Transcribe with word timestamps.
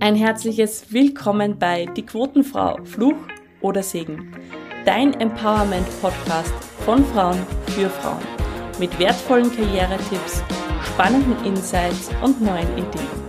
Ein 0.00 0.16
herzliches 0.16 0.90
Willkommen 0.90 1.58
bei 1.58 1.84
Die 1.84 2.04
Quotenfrau, 2.04 2.78
Fluch 2.84 3.16
oder 3.60 3.82
Segen. 3.82 4.34
Dein 4.86 5.12
Empowerment-Podcast 5.20 6.52
von 6.84 7.04
Frauen 7.04 7.38
für 7.66 7.90
Frauen. 7.90 8.22
Mit 8.78 8.98
wertvollen 8.98 9.54
Karrieretipps, 9.54 10.42
spannenden 10.82 11.44
Insights 11.44 12.10
und 12.22 12.40
neuen 12.40 12.72
Ideen. 12.72 13.22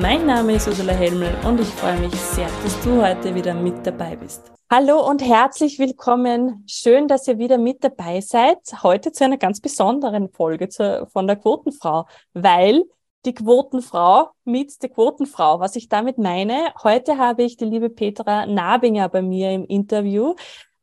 Mein 0.00 0.26
Name 0.26 0.54
ist 0.54 0.68
Ursula 0.68 0.92
Helmel 0.92 1.34
und 1.44 1.58
ich 1.60 1.68
freue 1.68 1.98
mich 1.98 2.14
sehr, 2.14 2.48
dass 2.62 2.80
du 2.82 3.02
heute 3.04 3.34
wieder 3.34 3.52
mit 3.52 3.84
dabei 3.84 4.14
bist. 4.14 4.52
Hallo 4.70 5.04
und 5.06 5.20
herzlich 5.20 5.80
willkommen. 5.80 6.62
Schön, 6.68 7.08
dass 7.08 7.26
ihr 7.26 7.38
wieder 7.38 7.58
mit 7.58 7.82
dabei 7.82 8.20
seid. 8.20 8.58
Heute 8.84 9.10
zu 9.10 9.24
einer 9.24 9.38
ganz 9.38 9.60
besonderen 9.60 10.28
Folge 10.28 10.68
von 11.12 11.26
der 11.26 11.34
Quotenfrau, 11.34 12.06
weil 12.32 12.84
die 13.24 13.34
Quotenfrau 13.34 14.30
mit 14.44 14.82
der 14.82 14.90
Quotenfrau. 14.90 15.60
Was 15.60 15.76
ich 15.76 15.88
damit 15.88 16.18
meine, 16.18 16.72
heute 16.82 17.18
habe 17.18 17.42
ich 17.42 17.56
die 17.56 17.66
liebe 17.66 17.90
Petra 17.90 18.46
Nabinger 18.46 19.08
bei 19.08 19.22
mir 19.22 19.52
im 19.52 19.64
Interview. 19.64 20.34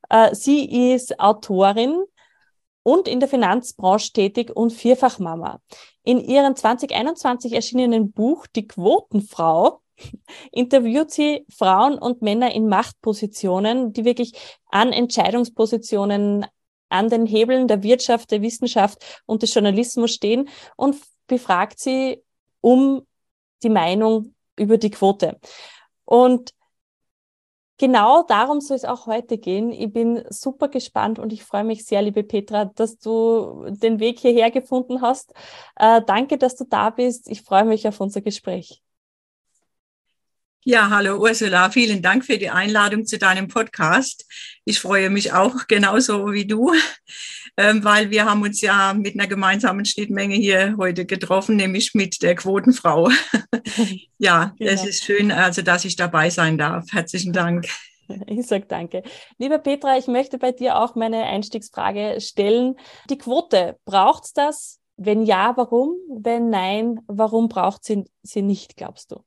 Äh, 0.10 0.34
sie 0.36 0.94
ist 0.94 1.20
Autorin 1.20 2.04
und 2.84 3.08
in 3.08 3.20
der 3.20 3.28
Finanzbranche 3.30 4.14
tätig 4.14 4.56
und 4.56 4.72
Vierfachmama. 4.72 5.60
In 6.04 6.20
ihrem 6.20 6.56
2021 6.56 7.54
erschienenen 7.54 8.12
Buch 8.12 8.48
Die 8.56 8.68
Quotenfrau 8.68 9.82
interviewt 10.52 11.12
sie 11.12 11.46
Frauen 11.50 11.98
und 11.98 12.22
Männer 12.22 12.54
in 12.54 12.70
Machtpositionen, 12.70 13.94
die 13.94 14.06
wirklich 14.06 14.34
an 14.70 14.94
Entscheidungspositionen 14.94 16.46
an 16.90 17.10
den 17.10 17.26
Hebeln 17.26 17.68
der 17.68 17.84
Wirtschaft, 17.84 18.32
der 18.32 18.42
Wissenschaft 18.42 19.22
und 19.26 19.42
des 19.42 19.54
Journalismus 19.54 20.14
stehen 20.14 20.48
und 20.78 20.96
befragt 21.28 21.80
sie 21.80 22.24
um 22.62 23.06
die 23.64 23.70
Meinung 23.70 24.36
über 24.56 24.78
die 24.78 24.92
Quote. 24.92 25.40
Und 26.06 26.54
genau 27.78 28.24
darum 28.24 28.62
soll 28.62 28.78
es 28.78 28.86
auch 28.86 29.06
heute 29.06 29.38
gehen. 29.38 29.72
Ich 29.72 29.92
bin 29.92 30.24
super 30.30 30.68
gespannt 30.68 31.20
und 31.20 31.32
ich 31.32 31.44
freue 31.44 31.64
mich 31.64 31.86
sehr, 31.86 32.02
liebe 32.02 32.24
Petra, 32.24 32.66
dass 32.66 32.98
du 32.98 33.66
den 33.70 34.00
Weg 34.00 34.20
hierher 34.20 34.52
gefunden 34.52 35.02
hast. 35.02 35.34
Äh, 35.76 36.02
danke, 36.06 36.38
dass 36.38 36.56
du 36.56 36.66
da 36.66 36.90
bist. 36.90 37.30
Ich 37.30 37.44
freue 37.44 37.66
mich 37.66 37.88
auf 37.88 38.00
unser 38.00 38.22
Gespräch. 38.22 38.82
Ja, 40.70 40.90
hallo 40.90 41.18
Ursula, 41.18 41.70
vielen 41.70 42.02
Dank 42.02 42.26
für 42.26 42.38
die 42.38 42.50
Einladung 42.50 43.06
zu 43.06 43.18
deinem 43.18 43.48
Podcast. 43.48 44.26
Ich 44.66 44.82
freue 44.82 45.10
mich 45.10 45.32
auch 45.32 45.66
genauso 45.68 46.34
wie 46.34 46.46
du, 46.46 46.74
weil 47.58 48.12
wir 48.12 48.26
haben 48.26 48.44
uns 48.44 48.62
ja 48.62 48.94
mit 48.94 49.16
einer 49.16 49.28
gemeinsamen 49.28 49.84
Schnittmenge 49.84 50.36
hier 50.36 50.76
heute 50.78 51.06
getroffen, 51.06 51.56
nämlich 51.56 51.96
mit 51.96 52.22
der 52.22 52.36
Quotenfrau. 52.36 53.10
ja, 54.20 54.54
genau. 54.58 54.72
es 54.72 54.86
ist 54.86 55.04
schön, 55.04 55.32
also 55.32 55.64
dass 55.64 55.84
ich 55.84 55.96
dabei 55.96 56.30
sein 56.30 56.58
darf. 56.58 56.86
Herzlichen 56.92 57.34
Dank. 57.34 57.68
Ich 58.28 58.48
sage 58.48 58.66
danke. 58.66 59.04
Liebe 59.38 59.60
Petra, 59.60 59.98
ich 59.98 60.08
möchte 60.08 60.38
bei 60.38 60.54
dir 60.54 60.78
auch 60.78 60.96
meine 60.96 61.26
Einstiegsfrage 61.26 62.22
stellen. 62.22 62.76
Die 63.10 63.18
Quote, 63.18 63.78
braucht 63.84 64.24
es 64.24 64.32
das? 64.32 64.80
Wenn 64.96 65.24
ja, 65.24 65.58
warum? 65.58 65.98
Wenn 66.10 66.50
nein, 66.50 67.02
warum 67.08 67.50
braucht 67.50 67.84
sie 67.84 68.06
sie 68.24 68.44
nicht, 68.44 68.78
glaubst 68.78 69.12
du? 69.12 69.26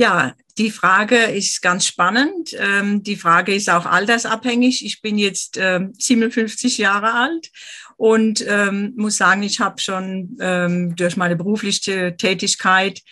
Ja, 0.00 0.32
die 0.56 0.70
Frage 0.70 1.16
ist 1.24 1.60
ganz 1.60 1.84
spannend. 1.84 2.56
Ähm, 2.58 3.02
die 3.02 3.16
Frage 3.16 3.54
ist 3.54 3.68
auch 3.68 3.84
altersabhängig. 3.84 4.82
Ich 4.82 5.02
bin 5.02 5.18
jetzt 5.18 5.58
ähm, 5.58 5.92
57 5.98 6.78
Jahre 6.78 7.12
alt 7.12 7.50
und 7.98 8.42
ähm, 8.48 8.94
muss 8.96 9.18
sagen, 9.18 9.42
ich 9.42 9.60
habe 9.60 9.78
schon 9.78 10.38
ähm, 10.40 10.96
durch 10.96 11.18
meine 11.18 11.36
berufliche 11.36 12.16
Tätigkeit 12.16 13.02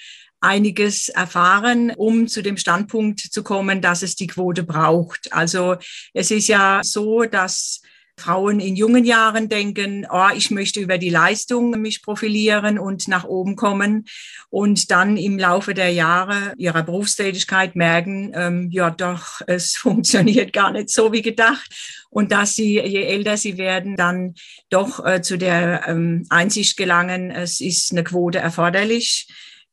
einiges 0.41 1.11
erfahren, 1.11 1.93
um 1.95 2.27
zu 2.27 2.41
dem 2.41 2.57
Standpunkt 2.57 3.21
zu 3.21 3.43
kommen, 3.43 3.83
dass 3.83 4.01
es 4.01 4.17
die 4.17 4.29
Quote 4.29 4.63
braucht. 4.63 5.31
Also 5.31 5.77
es 6.15 6.31
ist 6.31 6.49
ja 6.49 6.81
so, 6.83 7.25
dass 7.25 7.83
Frauen 8.19 8.61
in 8.61 8.77
jungen 8.77 9.05
Jahren 9.05 9.49
denken, 9.49 10.07
oh, 10.11 10.29
ich 10.35 10.51
möchte 10.51 10.81
über 10.81 10.99
die 10.99 11.11
Leistung 11.11 11.71
mich 11.81 12.03
profilieren 12.03 12.79
und 12.79 13.09
nach 13.09 13.25
oben 13.25 13.57
kommen. 13.57 14.07
Und 14.51 14.91
dann 14.91 15.17
im 15.17 15.39
Laufe 15.39 15.75
der 15.75 15.93
Jahre 15.93 16.55
ihrer 16.57 16.83
Berufstätigkeit 16.83 17.77
merken, 17.77 18.33
ähm, 18.35 18.69
ja 18.71 18.91
doch, 18.91 19.41
es 19.47 19.77
funktioniert 19.77 20.53
gar 20.53 20.73
nicht 20.73 20.91
so 20.91 21.13
wie 21.13 21.23
gedacht. 21.23 21.71
Und 22.11 22.33
dass 22.33 22.55
sie, 22.55 22.81
je 22.81 23.03
älter 23.03 23.37
sie 23.37 23.59
werden, 23.59 23.97
dann 23.97 24.35
doch 24.71 25.05
äh, 25.05 25.23
zu 25.23 25.37
der 25.39 25.87
ähm, 25.87 26.27
Einsicht 26.31 26.77
gelangen, 26.77 27.31
es 27.31 27.61
ist 27.61 27.93
eine 27.93 28.05
Quote 28.05 28.39
erforderlich 28.39 29.27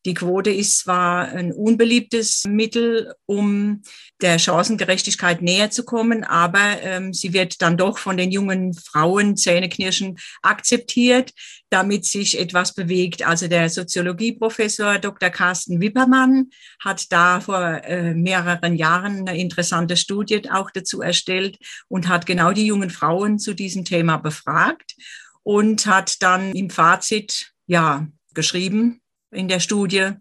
die 0.06 0.14
Quote 0.14 0.52
ist 0.52 0.80
zwar 0.80 1.30
ein 1.30 1.52
unbeliebtes 1.52 2.46
Mittel, 2.48 3.14
um 3.26 3.82
der 4.22 4.38
Chancengerechtigkeit 4.38 5.42
näher 5.42 5.72
zu 5.72 5.84
kommen, 5.84 6.24
aber 6.24 6.82
ähm, 6.82 7.12
sie 7.12 7.34
wird 7.34 7.62
dann 7.62 7.76
doch 7.76 7.98
von 7.98 8.16
den 8.16 8.32
jungen 8.32 8.74
Frauen 8.76 9.36
Zähneknirschen 9.36 10.18
akzeptiert, 10.44 11.34
damit 11.70 12.06
sich 12.06 12.40
etwas 12.40 12.74
bewegt. 12.74 13.26
Also 13.26 13.48
der 13.48 13.70
Soziologieprofessor 13.70 15.00
Dr. 15.00 15.30
Carsten 15.32 15.82
Wippermann 15.82 16.52
hat 16.80 17.12
da 17.12 17.42
vor 17.42 17.84
äh, 17.84 18.14
mehreren 18.14 18.76
Jahren 18.76 19.28
eine 19.28 19.38
interessante 19.38 19.98
Studie 19.98 20.50
auch 20.52 20.70
dazu 20.70 21.02
erstellt 21.02 21.58
und 21.88 22.08
hat 22.08 22.28
genau 22.28 22.52
die 22.52 22.68
jungen 22.68 22.92
Frauen 22.92 23.40
zu 23.40 23.56
diesem 23.56 23.86
Thema 23.86 24.18
befragt 24.18 24.96
und 25.42 25.88
hat 25.88 26.22
dann 26.22 26.54
im 26.54 26.70
Fazit 26.70 27.52
ja 27.66 28.08
geschrieben, 28.34 29.02
in 29.36 29.48
der 29.48 29.60
Studie, 29.60 30.12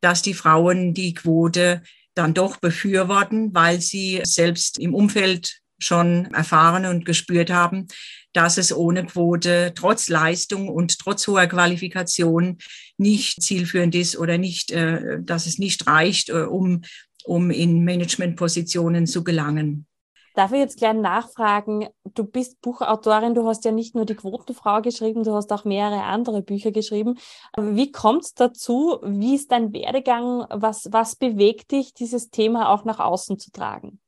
dass 0.00 0.22
die 0.22 0.34
Frauen 0.34 0.94
die 0.94 1.14
Quote 1.14 1.82
dann 2.14 2.34
doch 2.34 2.56
befürworten, 2.56 3.54
weil 3.54 3.80
sie 3.80 4.20
selbst 4.24 4.78
im 4.78 4.94
Umfeld 4.94 5.60
schon 5.78 6.26
erfahren 6.32 6.86
und 6.86 7.04
gespürt 7.04 7.50
haben, 7.50 7.86
dass 8.32 8.58
es 8.58 8.74
ohne 8.74 9.04
Quote 9.04 9.72
trotz 9.74 10.08
Leistung 10.08 10.68
und 10.68 10.98
trotz 10.98 11.26
hoher 11.26 11.46
Qualifikation 11.46 12.58
nicht 12.96 13.42
zielführend 13.42 13.94
ist 13.94 14.16
oder 14.16 14.38
nicht, 14.38 14.70
äh, 14.70 15.18
dass 15.20 15.46
es 15.46 15.58
nicht 15.58 15.86
reicht, 15.86 16.30
äh, 16.30 16.42
um, 16.42 16.82
um 17.24 17.50
in 17.50 17.84
Managementpositionen 17.84 19.06
zu 19.06 19.22
gelangen. 19.22 19.86
Darf 20.36 20.52
ich 20.52 20.58
jetzt 20.58 20.76
gleich 20.76 20.92
nachfragen? 20.92 21.88
Du 22.12 22.24
bist 22.24 22.60
Buchautorin, 22.60 23.34
du 23.34 23.46
hast 23.46 23.64
ja 23.64 23.72
nicht 23.72 23.94
nur 23.94 24.04
die 24.04 24.14
Quotenfrau 24.14 24.82
geschrieben, 24.82 25.24
du 25.24 25.32
hast 25.32 25.50
auch 25.50 25.64
mehrere 25.64 26.02
andere 26.02 26.42
Bücher 26.42 26.72
geschrieben. 26.72 27.18
Wie 27.56 27.90
kommt 27.90 28.24
es 28.24 28.34
dazu? 28.34 28.98
Wie 29.02 29.34
ist 29.34 29.50
dein 29.50 29.72
Werdegang? 29.72 30.44
Was, 30.50 30.92
was 30.92 31.16
bewegt 31.16 31.72
dich, 31.72 31.94
dieses 31.94 32.28
Thema 32.28 32.68
auch 32.68 32.84
nach 32.84 32.98
außen 32.98 33.38
zu 33.38 33.50
tragen? 33.50 33.98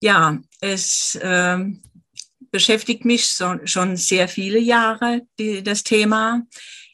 Ja, 0.00 0.38
es 0.60 1.16
äh, 1.16 1.58
beschäftigt 2.52 3.04
mich 3.04 3.26
so, 3.26 3.56
schon 3.64 3.96
sehr 3.96 4.28
viele 4.28 4.60
Jahre, 4.60 5.22
die, 5.36 5.64
das 5.64 5.82
Thema. 5.82 6.42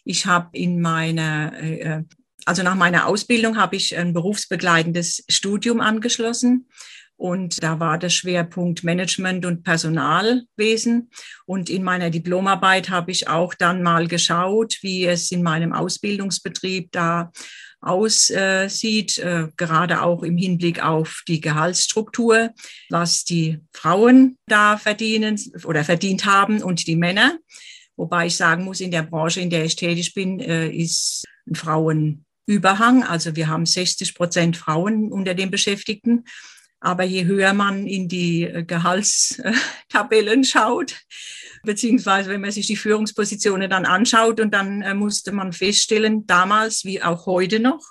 Ich 0.04 0.24
habe 0.24 0.48
in 0.52 0.80
meiner, 0.80 1.52
äh, 1.62 2.04
also 2.46 2.62
nach 2.62 2.74
meiner 2.74 3.06
Ausbildung 3.06 3.58
habe 3.58 3.76
ich 3.76 3.94
ein 3.98 4.14
berufsbegleitendes 4.14 5.24
Studium 5.28 5.82
angeschlossen 5.82 6.70
und 7.18 7.62
da 7.62 7.80
war 7.80 7.98
der 7.98 8.10
Schwerpunkt 8.10 8.84
Management 8.84 9.44
und 9.44 9.64
Personalwesen. 9.64 11.10
Und 11.46 11.68
in 11.68 11.82
meiner 11.82 12.10
Diplomarbeit 12.10 12.90
habe 12.90 13.10
ich 13.10 13.28
auch 13.28 13.54
dann 13.54 13.82
mal 13.82 14.06
geschaut, 14.06 14.78
wie 14.82 15.04
es 15.04 15.32
in 15.32 15.42
meinem 15.42 15.72
Ausbildungsbetrieb 15.72 16.92
da 16.92 17.32
aussieht, 17.80 19.18
äh, 19.18 19.48
gerade 19.56 20.02
auch 20.02 20.22
im 20.22 20.36
Hinblick 20.36 20.82
auf 20.82 21.22
die 21.26 21.40
Gehaltsstruktur, 21.40 22.50
was 22.88 23.24
die 23.24 23.58
Frauen 23.72 24.36
da 24.46 24.78
verdienen 24.78 25.40
oder 25.64 25.82
verdient 25.84 26.24
haben 26.24 26.62
und 26.62 26.86
die 26.86 26.96
Männer. 26.96 27.38
Wobei 27.96 28.26
ich 28.26 28.36
sagen 28.36 28.62
muss, 28.64 28.80
in 28.80 28.92
der 28.92 29.02
Branche, 29.02 29.40
in 29.40 29.50
der 29.50 29.64
ich 29.64 29.74
tätig 29.74 30.14
bin, 30.14 30.38
äh, 30.38 30.68
ist 30.68 31.24
ein 31.48 31.56
Frauenüberhang. 31.56 33.02
Also 33.02 33.34
wir 33.34 33.48
haben 33.48 33.66
60 33.66 34.14
Prozent 34.14 34.56
Frauen 34.56 35.10
unter 35.10 35.34
den 35.34 35.50
Beschäftigten. 35.50 36.24
Aber 36.80 37.04
je 37.04 37.24
höher 37.24 37.54
man 37.54 37.86
in 37.86 38.08
die 38.08 38.44
äh, 38.44 38.64
Gehaltstabellen 38.64 40.44
schaut, 40.44 40.94
beziehungsweise 41.64 42.30
wenn 42.30 42.40
man 42.40 42.52
sich 42.52 42.66
die 42.66 42.76
Führungspositionen 42.76 43.68
dann 43.68 43.84
anschaut 43.84 44.40
und 44.40 44.54
dann 44.54 44.82
äh, 44.82 44.94
musste 44.94 45.32
man 45.32 45.52
feststellen, 45.52 46.26
damals 46.26 46.84
wie 46.84 47.02
auch 47.02 47.26
heute 47.26 47.60
noch, 47.60 47.82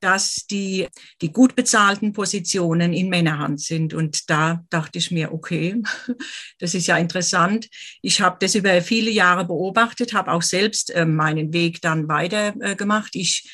dass 0.00 0.46
die, 0.50 0.88
die 1.20 1.32
gut 1.32 1.54
bezahlten 1.54 2.12
Positionen 2.12 2.92
in 2.92 3.08
Männerhand 3.08 3.60
sind. 3.60 3.94
Und 3.94 4.30
da 4.30 4.64
dachte 4.70 4.98
ich 4.98 5.10
mir, 5.10 5.32
okay, 5.32 5.82
das 6.58 6.74
ist 6.74 6.86
ja 6.86 6.96
interessant. 6.96 7.68
Ich 8.02 8.20
habe 8.20 8.36
das 8.40 8.54
über 8.54 8.80
viele 8.82 9.10
Jahre 9.10 9.44
beobachtet, 9.44 10.14
habe 10.14 10.32
auch 10.32 10.42
selbst 10.42 10.90
äh, 10.90 11.04
meinen 11.04 11.52
Weg 11.52 11.80
dann 11.82 12.08
weitergemacht. 12.08 13.14
Ich 13.14 13.50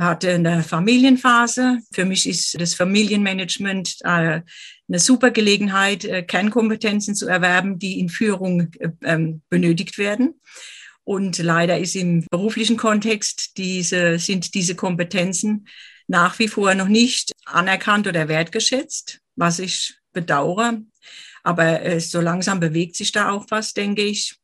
hatte 0.00 0.32
eine 0.32 0.62
Familienphase. 0.62 1.78
Für 1.92 2.04
mich 2.04 2.28
ist 2.28 2.60
das 2.60 2.74
Familienmanagement 2.74 3.96
äh, 4.02 4.06
eine 4.88 4.98
super 4.98 5.30
Gelegenheit, 5.30 6.04
äh, 6.04 6.22
Kernkompetenzen 6.22 7.14
zu 7.14 7.28
erwerben, 7.28 7.78
die 7.78 8.00
in 8.00 8.08
Führung 8.08 8.72
äh, 8.78 8.88
ähm, 9.04 9.42
benötigt 9.50 9.98
werden. 9.98 10.40
Und 11.04 11.38
leider 11.38 11.78
ist 11.78 11.96
im 11.96 12.24
beruflichen 12.30 12.76
Kontext 12.76 13.58
diese, 13.58 14.18
sind 14.18 14.54
diese 14.54 14.74
Kompetenzen 14.74 15.68
nach 16.06 16.38
wie 16.38 16.48
vor 16.48 16.74
noch 16.74 16.88
nicht 16.88 17.32
anerkannt 17.44 18.06
oder 18.06 18.28
wertgeschätzt, 18.28 19.20
was 19.36 19.58
ich 19.58 19.94
bedauere. 20.12 20.78
Aber 21.42 22.00
so 22.00 22.20
langsam 22.20 22.60
bewegt 22.60 22.96
sich 22.96 23.12
da 23.12 23.30
auch 23.30 23.46
was, 23.48 23.72
denke 23.72 24.02
ich. 24.02 24.36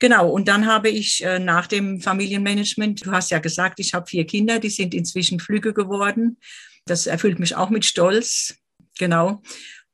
Genau, 0.00 0.30
und 0.30 0.46
dann 0.46 0.66
habe 0.66 0.88
ich 0.88 1.24
äh, 1.24 1.40
nach 1.40 1.66
dem 1.66 2.00
Familienmanagement, 2.00 3.04
du 3.04 3.10
hast 3.10 3.30
ja 3.30 3.40
gesagt, 3.40 3.80
ich 3.80 3.94
habe 3.94 4.06
vier 4.06 4.26
Kinder, 4.26 4.60
die 4.60 4.70
sind 4.70 4.94
inzwischen 4.94 5.40
Flüge 5.40 5.74
geworden. 5.74 6.38
Das 6.86 7.06
erfüllt 7.06 7.40
mich 7.40 7.56
auch 7.56 7.70
mit 7.70 7.84
Stolz. 7.84 8.54
Genau. 8.98 9.42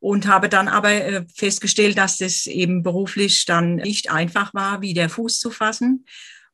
Und 0.00 0.26
habe 0.26 0.50
dann 0.50 0.68
aber 0.68 0.90
äh, 0.90 1.24
festgestellt, 1.34 1.96
dass 1.96 2.18
das 2.18 2.46
eben 2.46 2.82
beruflich 2.82 3.46
dann 3.46 3.76
nicht 3.76 4.10
einfach 4.10 4.52
war, 4.52 4.82
wie 4.82 4.92
der 4.92 5.08
Fuß 5.08 5.40
zu 5.40 5.50
fassen, 5.50 6.04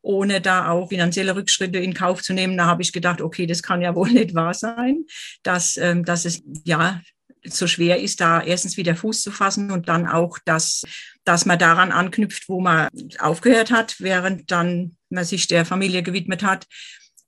ohne 0.00 0.40
da 0.40 0.70
auch 0.70 0.88
finanzielle 0.88 1.34
Rückschritte 1.34 1.80
in 1.80 1.92
Kauf 1.92 2.22
zu 2.22 2.32
nehmen. 2.32 2.56
Da 2.56 2.66
habe 2.66 2.82
ich 2.82 2.92
gedacht, 2.92 3.20
okay, 3.20 3.46
das 3.46 3.64
kann 3.64 3.82
ja 3.82 3.96
wohl 3.96 4.10
nicht 4.12 4.34
wahr 4.34 4.54
sein, 4.54 5.06
dass, 5.42 5.76
ähm, 5.76 6.04
dass 6.04 6.24
es 6.24 6.42
ja 6.64 7.00
so 7.44 7.66
schwer 7.66 8.00
ist, 8.00 8.20
da 8.20 8.42
erstens 8.42 8.76
wieder 8.76 8.94
Fuß 8.94 9.22
zu 9.22 9.30
fassen 9.30 9.70
und 9.70 9.88
dann 9.88 10.06
auch, 10.06 10.38
dass, 10.44 10.82
dass 11.24 11.46
man 11.46 11.58
daran 11.58 11.92
anknüpft, 11.92 12.48
wo 12.48 12.60
man 12.60 12.88
aufgehört 13.18 13.70
hat, 13.70 13.96
während 14.00 14.50
dann 14.50 14.96
man 15.08 15.24
sich 15.24 15.46
der 15.46 15.64
Familie 15.64 16.02
gewidmet 16.02 16.42
hat. 16.42 16.66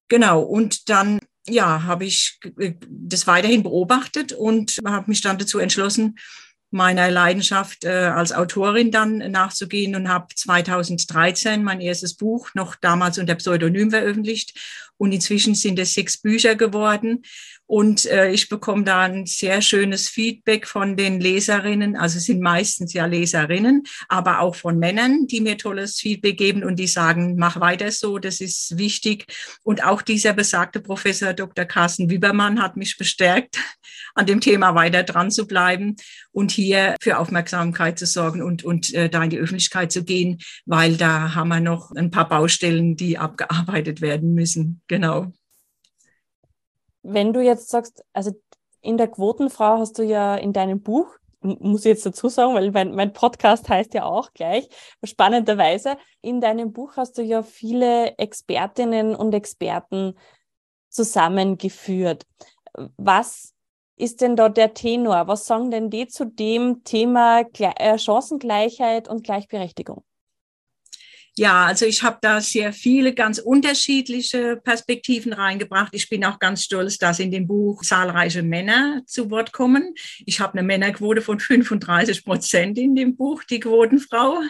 Genau. 0.09 0.41
Und 0.41 0.89
dann 0.89 1.19
ja, 1.49 1.83
habe 1.85 2.05
ich 2.05 2.39
das 2.89 3.27
weiterhin 3.27 3.63
beobachtet 3.63 4.33
und 4.33 4.79
habe 4.87 5.11
mich 5.11 5.21
dann 5.23 5.39
dazu 5.39 5.59
entschlossen, 5.59 6.17
meiner 6.73 7.11
Leidenschaft 7.11 7.85
äh, 7.85 7.91
als 7.91 8.33
Autorin 8.33 8.91
dann 8.91 9.19
nachzugehen 9.19 9.95
und 9.95 10.09
habe 10.09 10.35
2013 10.35 11.63
mein 11.63 11.81
erstes 11.81 12.15
Buch 12.15 12.49
noch 12.55 12.77
damals 12.77 13.19
unter 13.19 13.35
Pseudonym 13.35 13.91
veröffentlicht 13.91 14.59
und 14.97 15.13
inzwischen 15.13 15.55
sind 15.55 15.79
es 15.79 15.95
sechs 15.95 16.17
Bücher 16.17 16.55
geworden 16.55 17.23
und 17.73 18.05
äh, 18.05 18.31
ich 18.31 18.51
bekomme 18.51 18.85
da 18.85 19.01
ein 19.01 19.25
sehr 19.25 19.63
schönes 19.63 20.07
Feedback 20.07 20.69
von 20.69 20.95
den 20.95 21.21
Leserinnen, 21.21 21.97
also 21.97 22.19
es 22.19 22.25
sind 22.25 22.43
meistens 22.43 22.93
ja 22.93 23.07
Leserinnen, 23.07 23.85
aber 24.11 24.41
auch 24.41 24.57
von 24.57 24.79
Männern, 24.79 25.27
die 25.27 25.41
mir 25.41 25.57
tolles 25.57 25.99
Feedback 25.99 26.37
geben 26.37 26.65
und 26.65 26.77
die 26.79 26.87
sagen, 26.87 27.37
mach 27.39 27.61
weiter 27.61 27.91
so, 27.91 28.19
das 28.19 28.43
ist 28.43 28.77
wichtig. 28.77 29.25
Und 29.63 29.85
auch 29.85 30.03
dieser 30.03 30.35
besagte 30.35 30.81
Professor 30.81 31.33
Dr. 31.33 31.65
Carsten 31.65 32.11
Wiebermann 32.11 32.61
hat 32.61 32.77
mich 32.77 32.99
bestärkt, 32.99 33.57
an 34.15 34.27
dem 34.27 34.43
Thema 34.43 34.75
weiter 34.75 35.03
dran 35.03 35.31
zu 35.31 35.47
bleiben 35.47 35.97
und 36.31 36.51
hier 36.51 36.97
für 37.01 37.17
Aufmerksamkeit 37.17 37.99
zu 37.99 38.05
sorgen 38.05 38.43
und, 38.43 38.65
und 38.65 38.93
äh, 38.93 39.09
da 39.09 39.25
in 39.25 39.31
die 39.31 39.39
Öffentlichkeit 39.39 39.93
zu 39.93 40.05
gehen, 40.05 40.43
weil 40.67 40.99
da 40.99 41.35
haben 41.35 41.49
wir 41.49 41.61
noch 41.61 41.91
ein 41.93 42.11
paar 42.11 42.29
Baustellen, 42.29 42.97
die 42.97 43.17
abgearbeitet 43.17 44.03
werden 44.03 44.35
müssen. 44.35 44.83
Genau. 44.89 45.33
Wenn 47.03 47.33
du 47.33 47.41
jetzt 47.41 47.69
sagst, 47.69 48.05
also 48.13 48.33
in 48.81 48.97
der 48.97 49.09
Quotenfrau 49.09 49.79
hast 49.79 49.99
du 49.99 50.03
ja 50.03 50.37
in 50.37 50.53
deinem 50.53 50.83
Buch, 50.83 51.07
muss 51.41 51.81
ich 51.81 51.87
jetzt 51.87 52.07
dazu 52.07 52.29
sagen, 52.29 52.55
weil 52.55 52.71
mein, 52.71 52.95
mein 52.95 53.13
Podcast 53.13 53.69
heißt 53.69 53.95
ja 53.95 54.05
auch 54.05 54.33
gleich, 54.33 54.69
spannenderweise, 55.03 55.97
in 56.21 56.41
deinem 56.41 56.73
Buch 56.73 56.97
hast 56.97 57.19
du 57.19 57.23
ja 57.23 57.43
viele 57.43 58.17
Expertinnen 58.19 59.15
und 59.17 59.35
Experten 59.35 60.15
zusammengeführt. 60.89 62.27
Was 62.97 63.55
ist 63.97 64.21
denn 64.21 64.37
da 64.37 64.49
der 64.49 64.75
Tenor? 64.75 65.27
Was 65.27 65.47
sagen 65.47 65.71
denn 65.71 65.91
die 65.91 66.07
zu 66.07 66.27
dem 66.27 66.85
Thema 66.85 67.41
äh, 67.59 67.99
Chancengleichheit 67.99 69.09
und 69.09 69.25
Gleichberechtigung? 69.25 70.05
Ja, 71.39 71.65
also 71.65 71.87
ich 71.87 72.03
habe 72.03 72.19
da 72.21 72.43
sehr 72.43 72.75
viele 72.75 73.15
ganz 73.15 73.39
unterschiedliche 73.39 74.61
Perspektiven 74.63 75.33
reingebracht. 75.33 75.95
Ich 75.95 76.11
bin 76.11 76.27
auch 76.27 76.39
ganz 76.39 76.65
stolz, 76.65 76.99
dass 76.99 77.21
in 77.21 77.31
dem 77.31 77.47
Buch 77.47 77.83
zahlreiche 77.83 78.43
Männer 78.43 79.01
zu 79.07 79.31
Wort 79.31 79.51
kommen. 79.51 79.95
Ich 80.27 80.41
habe 80.41 80.53
eine 80.59 80.63
Männerquote 80.63 81.23
von 81.23 81.41
35 81.41 82.27
Prozent 82.27 82.77
in 82.77 82.95
dem 82.95 83.17
Buch, 83.17 83.45
die 83.45 83.61
Quotenfrau. 83.61 84.43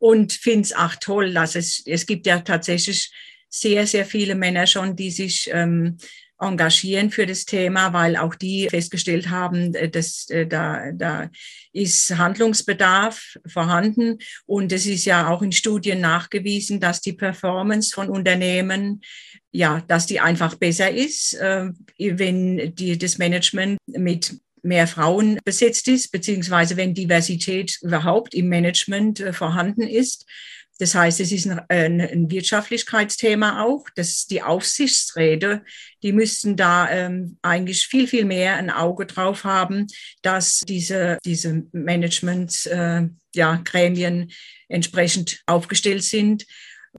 Und 0.00 0.32
finde 0.32 0.62
es 0.62 0.72
auch 0.72 0.96
toll, 0.96 1.32
dass 1.32 1.54
es, 1.54 1.82
es 1.86 2.06
gibt 2.06 2.26
ja 2.26 2.40
tatsächlich 2.40 3.12
sehr, 3.48 3.86
sehr 3.86 4.04
viele 4.04 4.34
Männer 4.34 4.66
schon, 4.66 4.96
die 4.96 5.12
sich 5.12 5.48
ähm, 5.52 5.98
engagieren 6.46 7.10
für 7.10 7.26
das 7.26 7.44
Thema, 7.44 7.92
weil 7.92 8.16
auch 8.16 8.34
die 8.34 8.68
festgestellt 8.68 9.30
haben, 9.30 9.74
äh, 9.74 9.88
dass 9.88 10.28
äh, 10.30 10.46
da, 10.46 10.92
da 10.92 11.30
ist 11.72 12.16
Handlungsbedarf 12.16 13.38
vorhanden. 13.46 14.18
Und 14.46 14.72
es 14.72 14.86
ist 14.86 15.04
ja 15.04 15.28
auch 15.28 15.42
in 15.42 15.52
Studien 15.52 16.00
nachgewiesen, 16.00 16.80
dass 16.80 17.00
die 17.00 17.12
Performance 17.12 17.94
von 17.94 18.08
Unternehmen, 18.08 19.02
ja, 19.50 19.82
dass 19.88 20.06
die 20.06 20.20
einfach 20.20 20.54
besser 20.56 20.90
ist, 20.90 21.34
äh, 21.34 21.70
wenn 21.98 22.74
die, 22.74 22.98
das 22.98 23.18
Management 23.18 23.78
mit 23.86 24.36
mehr 24.62 24.86
Frauen 24.86 25.38
besetzt 25.44 25.88
ist, 25.88 26.10
beziehungsweise 26.10 26.76
wenn 26.76 26.94
Diversität 26.94 27.78
überhaupt 27.82 28.34
im 28.34 28.48
Management 28.48 29.22
vorhanden 29.32 29.82
ist. 29.82 30.24
Das 30.78 30.94
heißt, 30.94 31.20
es 31.20 31.30
ist 31.30 31.46
ein, 31.46 32.00
ein, 32.00 32.30
Wirtschaftlichkeitsthema 32.30 33.62
auch. 33.62 33.84
dass 33.94 34.26
die 34.26 34.42
Aufsichtsräte, 34.42 35.64
die 36.02 36.12
müssten 36.12 36.56
da 36.56 36.90
ähm, 36.90 37.38
eigentlich 37.42 37.86
viel, 37.86 38.08
viel 38.08 38.24
mehr 38.24 38.56
ein 38.56 38.70
Auge 38.70 39.06
drauf 39.06 39.44
haben, 39.44 39.86
dass 40.22 40.60
diese, 40.66 41.18
diese 41.24 41.62
Management, 41.72 42.66
äh, 42.66 43.02
ja, 43.34 43.60
Gremien 43.64 44.32
entsprechend 44.68 45.42
aufgestellt 45.46 46.02
sind 46.02 46.44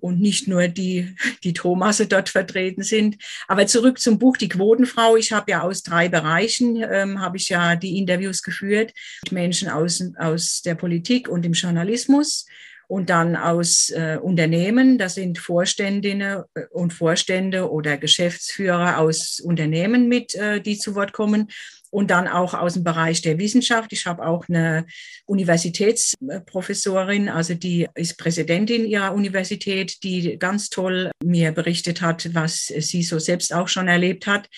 und 0.02 0.20
nicht 0.20 0.48
nur 0.48 0.68
die, 0.68 1.16
die 1.44 1.54
Thomasse 1.54 2.08
dort 2.08 2.30
vertreten 2.30 2.84
sind. 2.84 3.18
Aber 3.48 3.68
zurück 3.68 4.00
zum 4.00 4.20
Buch 4.20 4.38
Die 4.38 4.50
Quotenfrau. 4.50 5.16
Ich 5.16 5.32
habe 5.32 5.52
ja 5.52 5.62
aus 5.62 5.84
drei 5.84 6.10
Bereichen, 6.10 6.84
ähm, 6.90 7.22
habe 7.22 7.38
ich 7.38 7.50
ja 7.50 7.76
die 7.76 7.98
Interviews 7.98 8.42
geführt. 8.42 8.94
Menschen 9.32 9.70
aus, 9.70 10.02
aus 10.18 10.62
der 10.62 10.76
Politik 10.76 11.28
und 11.30 11.44
dem 11.44 11.54
Journalismus 11.54 12.46
und 12.88 13.10
dann 13.10 13.36
aus 13.36 13.90
äh, 13.90 14.18
Unternehmen, 14.22 14.98
das 14.98 15.16
sind 15.16 15.38
Vorständinnen 15.38 16.44
äh, 16.54 16.62
und 16.72 16.94
Vorstände 16.94 17.72
oder 17.72 17.98
Geschäftsführer 17.98 19.00
aus 19.00 19.40
Unternehmen 19.40 20.08
mit, 20.08 20.36
äh, 20.36 20.62
die 20.62 20.78
zu 20.78 20.96
Wort 20.96 21.14
kommen 21.14 21.50
und 21.92 22.12
dann 22.12 22.28
auch 22.28 22.54
aus 22.54 22.74
dem 22.74 22.84
Bereich 22.84 23.22
der 23.22 23.40
Wissenschaft. 23.40 23.94
Ich 23.94 24.06
habe 24.06 24.26
auch 24.26 24.50
eine 24.50 24.86
Universitätsprofessorin, 25.26 27.30
also 27.30 27.54
die 27.54 27.88
ist 27.96 28.18
Präsidentin 28.18 28.86
ihrer 28.86 29.14
Universität, 29.14 30.04
die 30.04 30.38
ganz 30.38 30.70
toll 30.70 31.10
mir 31.24 31.54
berichtet 31.54 32.02
hat, 32.02 32.34
was 32.34 32.66
sie 32.66 33.02
so 33.02 33.18
selbst 33.18 33.54
auch 33.54 33.70
schon 33.70 33.88
erlebt 33.88 34.28
hat. 34.28 34.50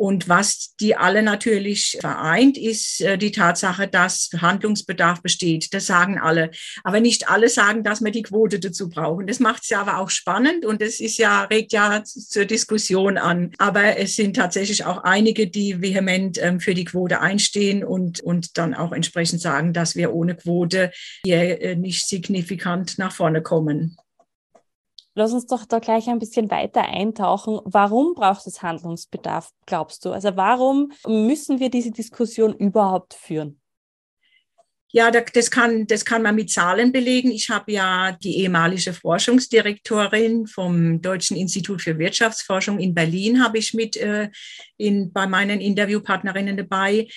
Und 0.00 0.30
was 0.30 0.74
die 0.80 0.96
alle 0.96 1.22
natürlich 1.22 1.98
vereint, 2.00 2.56
ist 2.56 3.02
äh, 3.02 3.18
die 3.18 3.32
Tatsache, 3.32 3.86
dass 3.86 4.30
Handlungsbedarf 4.34 5.20
besteht. 5.20 5.74
Das 5.74 5.84
sagen 5.84 6.18
alle. 6.18 6.52
Aber 6.84 7.00
nicht 7.00 7.28
alle 7.28 7.50
sagen, 7.50 7.84
dass 7.84 8.02
wir 8.02 8.10
die 8.10 8.22
Quote 8.22 8.60
dazu 8.60 8.88
brauchen. 8.88 9.26
Das 9.26 9.40
macht 9.40 9.64
es 9.64 9.68
ja 9.68 9.82
aber 9.82 9.98
auch 9.98 10.08
spannend 10.08 10.64
und 10.64 10.80
es 10.80 11.00
ist 11.00 11.18
ja, 11.18 11.44
regt 11.44 11.74
ja 11.74 12.02
zur 12.02 12.46
Diskussion 12.46 13.18
an. 13.18 13.52
Aber 13.58 13.98
es 13.98 14.16
sind 14.16 14.36
tatsächlich 14.36 14.86
auch 14.86 15.04
einige, 15.04 15.48
die 15.48 15.82
vehement 15.82 16.38
ähm, 16.42 16.60
für 16.60 16.72
die 16.72 16.86
Quote 16.86 17.20
einstehen 17.20 17.84
und, 17.84 18.20
und 18.20 18.56
dann 18.56 18.72
auch 18.72 18.92
entsprechend 18.92 19.42
sagen, 19.42 19.74
dass 19.74 19.96
wir 19.96 20.14
ohne 20.14 20.34
Quote 20.34 20.92
hier 21.26 21.60
äh, 21.60 21.76
nicht 21.76 22.08
signifikant 22.08 22.96
nach 22.96 23.12
vorne 23.12 23.42
kommen. 23.42 23.98
Lass 25.20 25.34
uns 25.34 25.44
doch 25.44 25.66
da 25.66 25.80
gleich 25.80 26.08
ein 26.08 26.18
bisschen 26.18 26.50
weiter 26.50 26.80
eintauchen. 26.80 27.60
Warum 27.64 28.14
braucht 28.14 28.46
es 28.46 28.62
Handlungsbedarf, 28.62 29.50
glaubst 29.66 30.06
du? 30.06 30.12
Also 30.12 30.34
warum 30.34 30.92
müssen 31.06 31.60
wir 31.60 31.68
diese 31.68 31.90
Diskussion 31.90 32.54
überhaupt 32.54 33.12
führen? 33.12 33.60
Ja, 34.92 35.10
das 35.10 35.50
kann, 35.50 35.86
das 35.86 36.06
kann 36.06 36.22
man 36.22 36.36
mit 36.36 36.50
Zahlen 36.50 36.90
belegen. 36.90 37.30
Ich 37.30 37.50
habe 37.50 37.70
ja 37.70 38.12
die 38.12 38.38
ehemalige 38.38 38.94
Forschungsdirektorin 38.94 40.46
vom 40.46 41.02
Deutschen 41.02 41.36
Institut 41.36 41.82
für 41.82 41.98
Wirtschaftsforschung 41.98 42.78
in 42.78 42.94
Berlin, 42.94 43.44
habe 43.44 43.58
ich 43.58 43.74
mit 43.74 43.98
äh, 43.98 44.30
in, 44.78 45.12
bei 45.12 45.26
meinen 45.26 45.60
Interviewpartnerinnen 45.60 46.56
dabei 46.56 47.08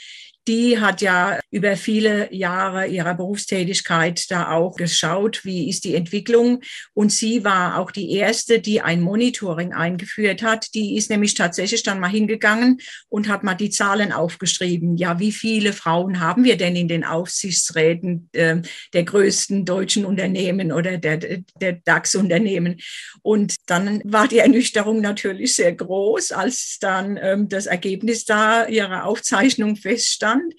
die 0.48 0.80
hat 0.80 1.02
ja 1.02 1.40
über 1.52 1.78
viele 1.78 2.34
Jahre 2.34 2.88
ihrer 2.88 3.14
Berufstätigkeit 3.14 4.30
da 4.30 4.52
auch 4.52 4.76
geschaut, 4.76 5.46
wie 5.46 5.70
ist 5.70 5.86
die 5.86 5.96
Entwicklung. 5.96 6.62
Und 6.94 7.12
sie 7.12 7.44
war 7.44 7.78
auch 7.78 7.92
die 7.92 8.12
erste, 8.12 8.60
die 8.60 8.82
ein 8.82 9.02
Monitoring 9.02 9.74
eingeführt 9.74 10.44
hat. 10.44 10.74
Die 10.74 10.98
ist 10.98 11.10
nämlich 11.10 11.36
tatsächlich 11.36 11.84
dann 11.84 12.00
mal 12.00 12.10
hingegangen 12.10 12.80
und 13.08 13.30
hat 13.30 13.44
mal 13.44 13.54
die 13.54 13.70
Zahlen 13.70 14.12
aufgeschrieben. 14.12 14.98
Ja, 14.98 15.20
wie 15.20 15.32
viele 15.32 15.72
Frauen 15.72 16.20
haben 16.20 16.44
wir 16.44 16.58
denn 16.58 16.76
in 16.76 16.88
den 16.88 17.06
Aufsichtsräten 17.06 18.30
äh, 18.34 18.62
der 18.94 19.04
größten 19.04 19.64
deutschen 19.66 20.06
Unternehmen 20.06 20.72
oder 20.72 20.98
der, 20.98 21.18
der 21.18 21.74
DAX-Unternehmen? 21.86 22.82
Und 23.22 23.56
dann 23.68 24.02
war 24.04 24.28
die 24.28 24.40
Ernüchterung 24.40 25.00
natürlich 25.00 25.56
sehr 25.56 25.74
groß, 25.74 26.34
als 26.34 26.78
dann 26.82 27.18
ähm, 27.22 27.48
das 27.48 27.66
Ergebnis 27.66 28.26
da 28.26 28.68
ihrer 28.68 29.06
Aufzeichnung 29.06 29.78
feststand. 29.78 30.33
Deutschland. 30.34 30.54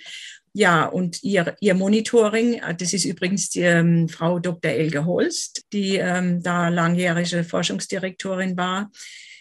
ja, 0.52 0.86
und 0.86 1.22
ihr, 1.22 1.56
ihr 1.60 1.74
Monitoring, 1.74 2.54
äh, 2.54 2.74
das 2.74 2.92
ist 2.92 3.04
übrigens 3.04 3.50
die, 3.50 3.60
ähm, 3.62 4.08
Frau 4.08 4.38
Dr. 4.38 4.70
Elke 4.70 5.04
Holst, 5.04 5.64
die 5.72 5.96
ähm, 5.96 6.42
da 6.42 6.68
langjährige 6.68 7.44
Forschungsdirektorin 7.44 8.56
war. 8.56 8.90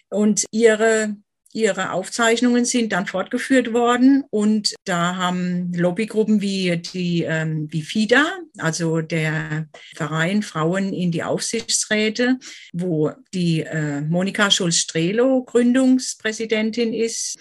Und 0.10 0.46
ihre 0.52 1.16
ihre 1.56 1.92
Aufzeichnungen 1.92 2.66
sind 2.66 2.92
dann 2.92 3.06
fortgeführt 3.06 3.74
worden 3.74 4.24
und 4.32 4.74
da 4.86 5.18
haben 5.18 5.72
Lobbygruppen 5.74 6.42
wie 6.42 6.78
die 6.78 7.22
ähm, 7.24 7.68
wie 7.72 7.84
FIDA, 7.84 8.26
also 8.58 9.02
der 9.02 9.68
Verein 9.96 10.42
Frauen 10.42 10.94
in 10.94 11.12
die 11.12 11.22
Aufsichtsräte, 11.22 12.40
wo 12.74 13.12
die 13.36 13.62
äh, 13.62 14.02
Monika 14.02 14.50
Schulz-Strelo 14.50 15.44
Gründungspräsidentin 15.44 16.92
ist 16.92 17.38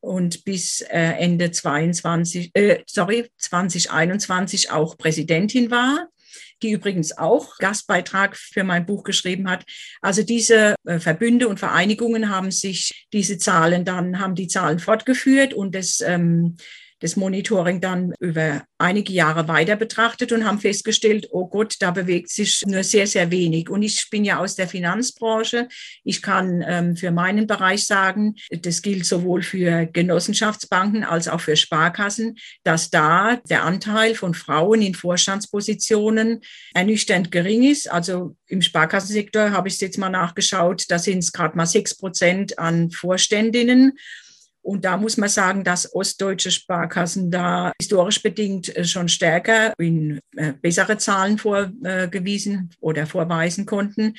und 0.00 0.44
bis 0.44 0.80
äh, 0.80 0.98
Ende 1.18 1.50
22, 1.50 2.50
äh, 2.54 2.82
sorry, 2.86 3.30
2021 3.38 4.70
auch 4.70 4.96
Präsidentin 4.96 5.70
war 5.70 6.08
die 6.62 6.72
übrigens 6.72 7.16
auch 7.16 7.56
Gastbeitrag 7.58 8.36
für 8.36 8.64
mein 8.64 8.86
Buch 8.86 9.02
geschrieben 9.02 9.48
hat. 9.50 9.64
Also 10.00 10.22
diese 10.22 10.74
äh, 10.84 10.98
Verbünde 10.98 11.48
und 11.48 11.58
Vereinigungen 11.58 12.28
haben 12.28 12.50
sich 12.50 13.06
diese 13.12 13.38
Zahlen 13.38 13.84
dann, 13.84 14.20
haben 14.20 14.34
die 14.34 14.48
Zahlen 14.48 14.78
fortgeführt 14.78 15.54
und 15.54 15.74
das 15.74 16.00
ähm, 16.00 16.56
das 17.00 17.16
Monitoring 17.16 17.80
dann 17.80 18.14
über 18.20 18.64
einige 18.78 19.12
Jahre 19.12 19.48
weiter 19.48 19.76
betrachtet 19.76 20.32
und 20.32 20.46
haben 20.46 20.60
festgestellt, 20.60 21.28
oh 21.32 21.48
Gott, 21.48 21.76
da 21.80 21.90
bewegt 21.90 22.30
sich 22.30 22.62
nur 22.66 22.84
sehr, 22.84 23.06
sehr 23.06 23.30
wenig. 23.30 23.68
Und 23.68 23.82
ich 23.82 24.08
bin 24.10 24.24
ja 24.24 24.38
aus 24.38 24.54
der 24.54 24.68
Finanzbranche. 24.68 25.68
Ich 26.04 26.22
kann 26.22 26.64
ähm, 26.66 26.96
für 26.96 27.10
meinen 27.10 27.46
Bereich 27.46 27.86
sagen, 27.86 28.36
das 28.50 28.82
gilt 28.82 29.06
sowohl 29.06 29.42
für 29.42 29.86
Genossenschaftsbanken 29.86 31.04
als 31.04 31.28
auch 31.28 31.40
für 31.40 31.56
Sparkassen, 31.56 32.38
dass 32.62 32.90
da 32.90 33.36
der 33.48 33.64
Anteil 33.64 34.14
von 34.14 34.34
Frauen 34.34 34.82
in 34.82 34.94
Vorstandspositionen 34.94 36.40
ernüchternd 36.74 37.30
gering 37.30 37.62
ist. 37.62 37.90
Also 37.90 38.36
im 38.46 38.62
Sparkassensektor 38.62 39.50
habe 39.50 39.68
ich 39.68 39.74
es 39.74 39.80
jetzt 39.80 39.98
mal 39.98 40.10
nachgeschaut, 40.10 40.84
da 40.88 40.98
sind 40.98 41.18
es 41.18 41.32
gerade 41.32 41.56
mal 41.56 41.66
sechs 41.66 41.96
Prozent 41.96 42.58
an 42.58 42.90
Vorständinnen. 42.90 43.98
Und 44.62 44.84
da 44.84 44.96
muss 44.96 45.16
man 45.16 45.28
sagen, 45.28 45.64
dass 45.64 45.94
ostdeutsche 45.94 46.50
Sparkassen 46.50 47.30
da 47.30 47.72
historisch 47.80 48.22
bedingt 48.22 48.74
äh, 48.76 48.84
schon 48.84 49.08
stärker 49.08 49.72
in 49.78 50.20
äh, 50.36 50.52
bessere 50.52 50.98
Zahlen 50.98 51.38
vorgewiesen 51.38 52.70
oder 52.80 53.06
vorweisen 53.06 53.66
konnten. 53.66 54.14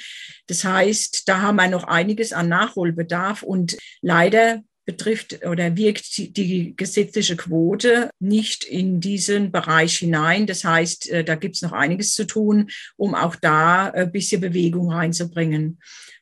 Das 0.47 0.63
heißt, 0.63 1.27
da 1.27 1.41
haben 1.41 1.57
wir 1.57 1.67
noch 1.67 1.83
einiges 1.83 2.33
an 2.33 2.49
Nachholbedarf 2.49 3.43
und 3.43 3.77
leider 4.01 4.61
betrifft 4.85 5.45
oder 5.45 5.77
wirkt 5.77 6.17
die 6.17 6.73
gesetzliche 6.75 7.37
Quote 7.37 8.09
nicht 8.19 8.63
in 8.63 8.99
diesen 8.99 9.51
Bereich 9.51 9.99
hinein. 9.99 10.47
Das 10.47 10.63
heißt, 10.63 11.09
äh, 11.11 11.23
da 11.23 11.35
gibt 11.35 11.55
es 11.55 11.61
noch 11.61 11.71
einiges 11.71 12.13
zu 12.13 12.25
tun, 12.25 12.69
um 12.97 13.13
auch 13.13 13.35
da 13.35 13.89
ein 13.89 14.11
bisschen 14.11 14.41
Bewegung 14.41 14.91
reinzubringen. 14.91 15.79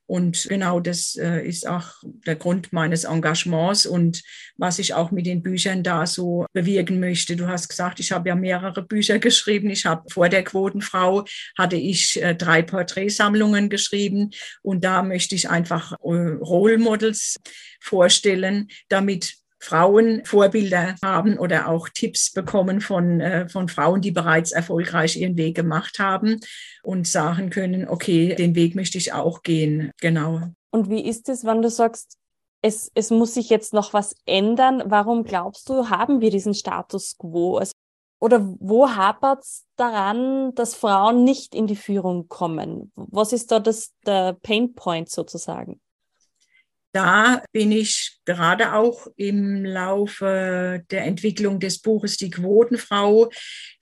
Und 0.10 0.48
genau 0.50 0.80
das 0.80 1.16
äh, 1.18 1.48
ist 1.48 1.68
auch 1.68 1.86
der 2.04 2.36
Grund 2.36 2.74
meines 2.74 3.04
Engagements 3.04 3.86
und 3.86 4.24
was 4.58 4.80
ich 4.80 4.96
auch 4.96 5.12
mit 5.12 5.28
den 5.28 5.44
Büchern 5.44 5.84
da 5.84 6.08
so 6.08 6.48
bewirken 6.52 7.00
möchte. 7.00 7.36
Du 7.36 7.48
hast 7.48 7.70
gesagt, 7.70 8.00
ich 8.00 8.12
habe 8.12 8.28
ja 8.28 8.34
mehrere 8.34 8.82
Bücher 8.82 9.20
geschrieben. 9.20 9.70
Ich 9.70 9.86
habe 9.86 10.10
vor 10.10 10.28
der 10.28 10.44
Quotenfrau 10.44 11.26
hatte 11.56 11.76
ich 11.76 12.20
äh, 12.24 12.34
drei 12.34 12.64
Porträtsammlungen 12.64 13.70
geschrieben 13.70 14.32
und 14.64 14.84
da 14.84 15.04
möchte 15.04 15.36
ich 15.36 15.48
einfach 15.48 15.92
äh, 15.92 15.96
Role 16.42 16.80
Models 16.80 17.36
vorstellen, 17.80 18.68
damit 18.88 19.36
Frauen 19.60 20.24
Vorbilder 20.26 20.96
haben 21.04 21.38
oder 21.38 21.68
auch 21.68 21.90
Tipps 21.90 22.32
bekommen 22.32 22.82
von, 22.82 23.20
äh, 23.20 23.50
von 23.50 23.68
Frauen, 23.68 24.02
die 24.02 24.12
bereits 24.12 24.52
erfolgreich 24.52 25.18
ihren 25.18 25.38
Weg 25.38 25.56
gemacht 25.56 26.00
haben 26.00 26.40
und 26.82 27.08
sagen 27.08 27.50
können, 27.50 27.88
okay, 27.88 28.36
den 28.36 28.56
Weg 28.56 28.76
möchte 28.76 28.98
ich 28.98 29.14
auch 29.14 29.44
gehen. 29.44 29.92
Genau. 30.00 30.42
Und 30.72 30.90
wie 30.90 31.04
ist 31.06 31.30
es, 31.30 31.44
wenn 31.44 31.62
du 31.62 31.70
sagst, 31.70 32.18
es, 32.62 32.92
es 32.94 33.10
muss 33.10 33.34
sich 33.34 33.50
jetzt 33.50 33.74
noch 33.74 33.94
was 33.94 34.16
ändern? 34.26 34.84
Warum 34.86 35.24
glaubst 35.24 35.70
du, 35.70 35.90
haben 35.90 36.22
wir 36.22 36.30
diesen 36.30 36.54
Status 36.54 37.18
quo? 37.18 37.58
Also, 37.58 37.74
oder 38.22 38.54
wo 38.60 38.90
hapert 38.90 39.44
es 39.44 39.66
daran, 39.78 40.54
dass 40.56 40.76
Frauen 40.76 41.24
nicht 41.24 41.56
in 41.56 41.68
die 41.68 41.78
Führung 41.78 42.28
kommen? 42.28 42.92
Was 42.96 43.32
ist 43.32 43.52
da 43.52 43.60
das, 43.60 43.94
der 44.06 44.34
Pain 44.34 44.74
Point 44.74 45.10
sozusagen? 45.10 45.80
Da 46.92 47.44
bin 47.52 47.72
ich 47.72 48.18
gerade 48.26 48.74
auch 48.74 49.08
im 49.16 49.64
Laufe 49.64 50.84
der 50.90 51.06
Entwicklung 51.06 51.60
des 51.60 51.80
Buches 51.80 52.18
Die 52.18 52.30
Quotenfrau 52.30 53.30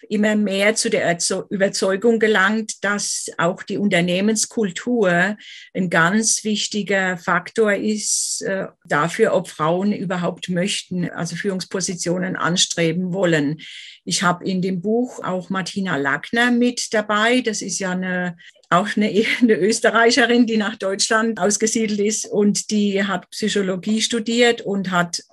immer 0.09 0.35
mehr 0.35 0.75
zu 0.75 0.89
der 0.89 1.17
Überzeugung 1.49 2.19
gelangt, 2.19 2.83
dass 2.83 3.29
auch 3.37 3.63
die 3.63 3.77
Unternehmenskultur 3.77 5.37
ein 5.73 5.89
ganz 5.89 6.43
wichtiger 6.43 7.17
Faktor 7.17 7.73
ist 7.73 8.41
äh, 8.41 8.67
dafür, 8.85 9.33
ob 9.33 9.49
Frauen 9.49 9.93
überhaupt 9.93 10.49
möchten, 10.49 11.09
also 11.09 11.35
Führungspositionen 11.35 12.35
anstreben 12.35 13.13
wollen. 13.13 13.57
Ich 14.05 14.23
habe 14.23 14.45
in 14.45 14.61
dem 14.61 14.81
Buch 14.81 15.23
auch 15.23 15.49
Martina 15.49 15.97
Lackner 15.97 16.51
mit 16.51 16.93
dabei. 16.93 17.41
Das 17.41 17.61
ist 17.61 17.79
ja 17.79 17.91
eine 17.91 18.37
auch 18.69 18.87
eine, 18.95 19.07
eine, 19.41 19.53
Österreicherin, 19.55 20.45
die 20.45 20.57
nach 20.57 20.75
Deutschland 20.75 21.39
ausgesiedelt 21.39 21.99
ist 21.99 22.25
und 22.25 22.69
die 22.71 23.03
hat 23.03 23.29
Psychologie 23.29 24.01
studiert 24.01 24.61
und 24.61 24.91
hat 24.91 25.23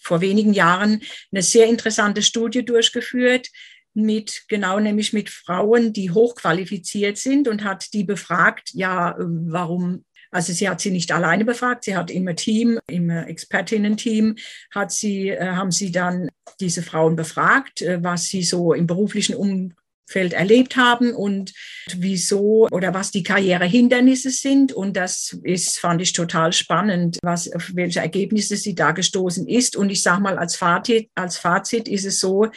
vor 0.00 0.20
wenigen 0.20 0.52
Jahren 0.52 1.02
eine 1.32 1.42
sehr 1.42 1.66
interessante 1.66 2.22
Studie 2.22 2.64
durchgeführt 2.64 3.48
mit 3.94 4.44
genau 4.48 4.80
nämlich 4.80 5.12
mit 5.12 5.30
Frauen, 5.30 5.92
die 5.92 6.10
hochqualifiziert 6.10 7.16
sind 7.16 7.48
und 7.48 7.64
hat 7.64 7.92
die 7.94 8.04
befragt, 8.04 8.70
ja, 8.74 9.14
warum 9.18 10.04
also 10.34 10.52
sie 10.52 10.68
hat 10.68 10.80
sie 10.80 10.90
nicht 10.90 11.12
alleine 11.12 11.44
befragt, 11.44 11.84
sie 11.84 11.96
hat 11.96 12.10
im 12.10 12.26
Team, 12.34 12.80
im 12.88 13.08
Expertinnen-Team, 13.08 14.34
hat 14.72 14.90
sie, 14.90 15.28
äh, 15.28 15.46
haben 15.46 15.70
sie 15.70 15.92
dann 15.92 16.28
diese 16.58 16.82
Frauen 16.82 17.14
befragt, 17.14 17.82
äh, 17.82 18.02
was 18.02 18.24
sie 18.24 18.42
so 18.42 18.72
im 18.72 18.88
beruflichen 18.88 19.36
um 19.36 19.74
Feld 20.06 20.32
erlebt 20.32 20.76
haben 20.76 21.14
und 21.14 21.52
wieso 21.96 22.68
oder 22.70 22.94
was 22.94 23.10
die 23.10 23.22
Karrierehindernisse 23.22 24.30
sind. 24.30 24.72
Und 24.72 24.96
das 24.96 25.36
ist, 25.42 25.78
fand 25.78 26.02
ich 26.02 26.12
total 26.12 26.52
spannend, 26.52 27.18
was, 27.22 27.50
auf 27.52 27.70
welche 27.74 28.00
Ergebnisse 28.00 28.56
sie 28.56 28.74
da 28.74 28.92
gestoßen 28.92 29.48
ist. 29.48 29.76
Und 29.76 29.90
ich 29.90 30.02
sage 30.02 30.22
mal, 30.22 30.38
als 30.38 30.56
Fazit, 30.56 31.10
als 31.14 31.38
Fazit 31.38 31.88
ist 31.88 32.04
es 32.04 32.20
so, 32.20 32.48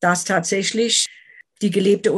dass 0.00 0.24
tatsächlich 0.24 1.06
die 1.60 1.70
gelebte 1.70 2.12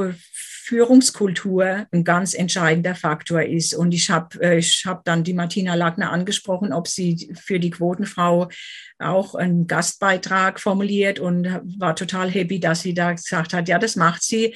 Führungskultur 0.65 1.87
ein 1.91 2.05
ganz 2.05 2.33
entscheidender 2.33 2.95
Faktor 2.95 3.43
ist. 3.43 3.75
Und 3.75 3.93
ich 3.93 4.09
habe 4.09 4.41
äh, 4.41 4.59
ich 4.59 4.85
hab 4.87 5.05
dann 5.05 5.23
die 5.23 5.35
Martina 5.35 5.75
Lagner 5.75 6.11
angesprochen, 6.11 6.73
ob 6.73 6.89
sie 6.89 7.35
für 7.39 7.61
die 7.61 7.69
Quotenfrau 7.69 8.49
auch 8.99 9.35
einen 9.35 9.67
Gastbeitrag 9.67 10.59
formuliert 10.59 11.19
und 11.19 11.61
war 11.79 11.95
total 11.95 12.31
happy, 12.31 12.61
dass 12.61 12.81
sie 12.81 12.95
da 12.95 13.13
gesagt 13.13 13.53
hat, 13.53 13.69
ja, 13.69 13.79
das 13.79 13.97
macht 13.97 14.23
sie 14.23 14.55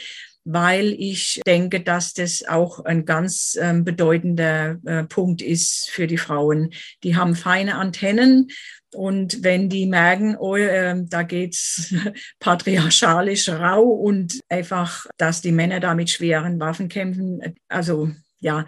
weil 0.51 0.97
ich 0.99 1.43
denke, 1.47 1.81
dass 1.81 2.15
das 2.15 2.43
auch 2.49 2.83
ein 2.87 3.05
ganz 3.05 3.55
äh, 3.61 3.75
bedeutender 3.75 4.79
äh, 4.87 5.05
Punkt 5.05 5.43
ist 5.43 5.91
für 5.91 6.07
die 6.07 6.17
Frauen. 6.17 6.71
Die 7.03 7.17
haben 7.17 7.35
feine 7.35 7.75
Antennen 7.75 8.49
und 8.95 9.43
wenn 9.43 9.69
die 9.69 9.87
merken, 9.87 10.37
oh, 10.37 10.57
äh, 10.57 10.95
da 11.07 11.23
geht's 11.23 11.95
patriarchalisch 12.41 13.49
rau 13.49 13.83
und 13.83 14.41
einfach, 14.49 15.07
dass 15.17 15.41
die 15.41 15.53
Männer 15.53 15.81
da 15.81 15.95
mit 15.95 16.11
schweren 16.11 16.59
Waffen 16.61 16.89
kämpfen, 16.89 17.57
also 17.69 18.11
ja, 18.41 18.67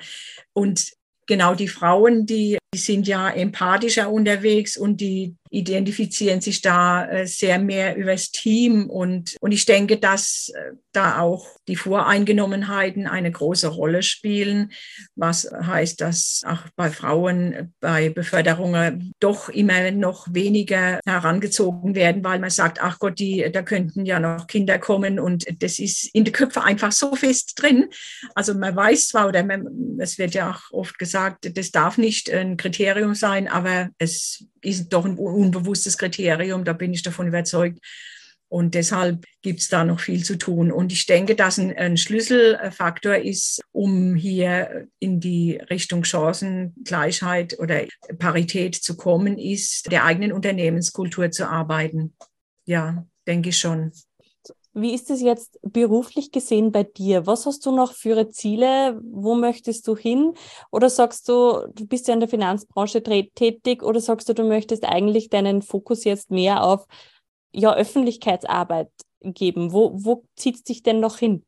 und 0.53 0.93
genau 1.27 1.55
die 1.55 1.69
Frauen, 1.69 2.27
die, 2.27 2.59
die 2.73 2.79
sind 2.79 3.09
ja 3.09 3.31
empathischer 3.31 4.11
unterwegs 4.11 4.77
und 4.77 5.00
die 5.00 5.37
identifizieren 5.50 6.41
sich 6.41 6.62
da 6.62 7.07
äh, 7.07 7.27
sehr 7.27 7.59
mehr 7.59 7.97
übers 7.97 8.31
Team. 8.31 8.89
Und, 8.89 9.37
und 9.41 9.50
ich 9.50 9.67
denke, 9.67 9.97
dass 9.97 10.53
äh, 10.55 10.75
da 10.93 11.19
auch 11.19 11.47
die 11.67 11.77
Voreingenommenheiten 11.77 13.07
eine 13.07 13.33
große 13.33 13.69
Rolle 13.69 14.03
spielen, 14.03 14.71
was 15.17 15.50
heißt, 15.50 16.00
dass 16.00 16.43
auch 16.47 16.62
bei 16.77 16.91
Frauen 16.91 17.75
bei 17.81 18.11
Beförderungen 18.11 19.12
doch 19.19 19.49
immer 19.49 19.91
noch 19.91 20.33
weniger 20.33 21.00
herangezogen 21.05 21.97
werden, 21.97 22.23
weil 22.23 22.39
man 22.39 22.50
sagt, 22.50 22.81
ach 22.81 23.00
Gott, 23.00 23.19
die, 23.19 23.49
da 23.53 23.62
könnten 23.62 24.07
ja 24.07 24.21
noch 24.21 24.47
Kinder 24.47 24.79
kommen 24.79 25.19
und 25.19 25.47
das 25.62 25.81
ist 25.81 26.15
in 26.15 26.25
den 26.25 26.33
Köpfen 26.33 26.62
einfach 26.62 26.93
so 26.93 27.17
fest 27.17 27.55
drin. 27.57 27.89
Also 28.37 28.55
man 28.55 28.75
weiß 28.75 29.09
zwar 29.09 29.29
oder 29.29 29.43
man, 29.43 29.99
es 29.99 30.19
wird 30.19 30.35
ja 30.35 30.50
auch 30.50 30.71
oft 30.73 30.99
gesagt, 30.99 31.57
das 31.57 31.73
darf 31.73 31.99
nicht 31.99 32.31
ein 32.31 32.57
Kriterium 32.61 33.14
sein, 33.14 33.49
aber 33.49 33.90
es 33.99 34.45
ist 34.61 34.90
doch 34.90 35.05
ein 35.05 35.17
unbewusstes 35.17 35.99
Kriterium, 35.99 36.64
da 36.64 36.73
bin 36.73 36.93
ich 36.93 37.02
davon 37.02 37.26
überzeugt. 37.26 37.81
Und 38.49 38.75
deshalb 38.75 39.25
gibt 39.43 39.61
es 39.61 39.69
da 39.69 39.85
noch 39.85 40.00
viel 40.00 40.25
zu 40.25 40.37
tun. 40.37 40.73
Und 40.73 40.93
ich 40.93 41.07
denke, 41.07 41.37
dass 41.37 41.59
ein, 41.59 41.76
ein, 41.76 41.97
Schlüsselfaktor 41.97 43.14
ist, 43.14 43.62
um 43.71 44.17
hier 44.17 44.88
in 44.99 45.21
die 45.21 45.55
Richtung 45.71 46.02
Chancengleichheit 46.02 47.57
oder 47.61 47.85
Parität 48.19 48.75
zu 48.75 48.97
kommen, 48.97 49.38
ist, 49.38 49.93
der 49.93 50.05
eigenen 50.05 50.33
Unternehmenskultur 50.33 51.31
zu 51.31 51.49
arbeiten. 51.49 52.17
Ja, 52.64 53.07
denke 53.29 53.50
ich 53.50 53.59
schon. 53.59 53.93
Wie 54.73 54.95
ist 54.95 55.11
es 55.11 55.21
jetzt 55.21 55.59
beruflich 55.62 56.31
gesehen 56.31 56.71
bei 56.71 56.85
dir? 56.85 57.27
Was 57.27 57.45
hast 57.45 57.67
du 57.67 57.75
noch 57.75 57.93
für 57.93 58.29
Ziele? 58.29 59.00
Wo 59.03 59.35
möchtest 59.35 59.87
du 59.89 59.97
hin? 59.97 60.35
Oder 60.71 60.89
sagst 60.89 61.29
du, 61.29 61.67
du 61.75 61.87
bist 61.87 62.07
ja 62.07 62.15
in 62.15 62.21
der 62.21 62.29
Finanzbranche 62.29 63.03
tätig 63.03 63.83
oder 63.83 64.00
sagst 64.00 64.29
du, 64.29 64.35
du 64.35 64.45
möchtest 64.45 64.85
eigentlich 64.85 65.29
deinen 65.29 65.62
Fokus 65.62 66.05
jetzt 66.05 66.31
mehr 66.31 66.62
auf 66.62 66.87
ja, 67.53 67.75
Öffentlichkeitsarbeit 67.75 68.91
geben? 69.23 69.73
Wo, 69.73 69.91
wo 69.95 70.25
zieht 70.37 70.57
es 70.57 70.62
dich 70.62 70.85
denn 70.85 71.00
noch 71.00 71.19
hin? 71.19 71.45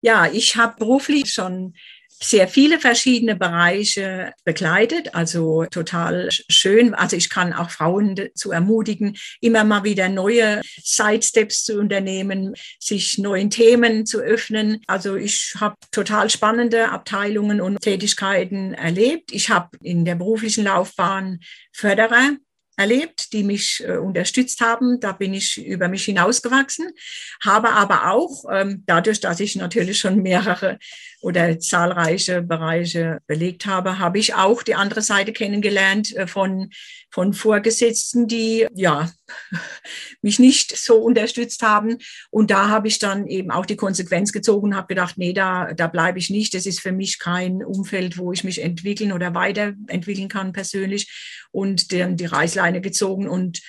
Ja, 0.00 0.26
ich 0.26 0.56
habe 0.56 0.76
beruflich 0.78 1.32
schon 1.32 1.74
sehr 2.22 2.48
viele 2.48 2.78
verschiedene 2.78 3.36
Bereiche 3.36 4.32
begleitet, 4.44 5.14
also 5.14 5.64
total 5.66 6.28
schön. 6.30 6.94
Also 6.94 7.16
ich 7.16 7.30
kann 7.30 7.52
auch 7.52 7.70
Frauen 7.70 8.16
zu 8.34 8.52
ermutigen, 8.52 9.16
immer 9.40 9.64
mal 9.64 9.84
wieder 9.84 10.08
neue 10.08 10.60
Sidesteps 10.82 11.64
zu 11.64 11.78
unternehmen, 11.78 12.54
sich 12.78 13.18
neuen 13.18 13.50
Themen 13.50 14.06
zu 14.06 14.20
öffnen. 14.20 14.80
Also 14.86 15.16
ich 15.16 15.54
habe 15.58 15.76
total 15.90 16.30
spannende 16.30 16.90
Abteilungen 16.90 17.60
und 17.60 17.80
Tätigkeiten 17.80 18.74
erlebt. 18.74 19.32
Ich 19.32 19.50
habe 19.50 19.76
in 19.82 20.04
der 20.04 20.14
beruflichen 20.14 20.64
Laufbahn 20.64 21.40
Förderer 21.72 22.36
erlebt, 22.76 23.32
die 23.32 23.42
mich 23.42 23.82
äh, 23.86 23.96
unterstützt 23.96 24.60
haben. 24.60 24.98
Da 25.00 25.12
bin 25.12 25.34
ich 25.34 25.64
über 25.64 25.88
mich 25.88 26.04
hinausgewachsen, 26.04 26.90
habe 27.42 27.70
aber 27.70 28.10
auch 28.10 28.44
ähm, 28.50 28.82
dadurch, 28.86 29.20
dass 29.20 29.40
ich 29.40 29.56
natürlich 29.56 29.98
schon 29.98 30.22
mehrere 30.22 30.78
oder 31.22 31.60
zahlreiche 31.60 32.42
Bereiche 32.42 33.20
belegt 33.28 33.64
habe, 33.64 34.00
habe 34.00 34.18
ich 34.18 34.34
auch 34.34 34.64
die 34.64 34.74
andere 34.74 35.02
Seite 35.02 35.32
kennengelernt 35.32 36.14
äh, 36.16 36.26
von, 36.26 36.70
von 37.10 37.32
Vorgesetzten, 37.32 38.26
die 38.26 38.66
ja 38.74 39.08
mich 40.22 40.40
nicht 40.40 40.76
so 40.76 40.96
unterstützt 40.96 41.62
haben. 41.62 41.98
Und 42.30 42.50
da 42.50 42.68
habe 42.68 42.88
ich 42.88 42.98
dann 42.98 43.28
eben 43.28 43.52
auch 43.52 43.66
die 43.66 43.76
Konsequenz 43.76 44.32
gezogen 44.32 44.70
und 44.70 44.76
habe 44.76 44.88
gedacht, 44.88 45.16
nee, 45.16 45.32
da, 45.32 45.72
da 45.72 45.86
bleibe 45.86 46.18
ich 46.18 46.28
nicht. 46.28 46.54
Das 46.54 46.66
ist 46.66 46.80
für 46.80 46.92
mich 46.92 47.20
kein 47.20 47.64
Umfeld, 47.64 48.18
wo 48.18 48.32
ich 48.32 48.42
mich 48.42 48.60
entwickeln 48.60 49.12
oder 49.12 49.32
weiterentwickeln 49.32 50.28
kann 50.28 50.52
persönlich. 50.52 51.46
Und 51.52 51.92
dann 51.92 52.16
die 52.16 52.26
Reißleine 52.26 52.80
gezogen 52.80 53.28
und 53.28 53.60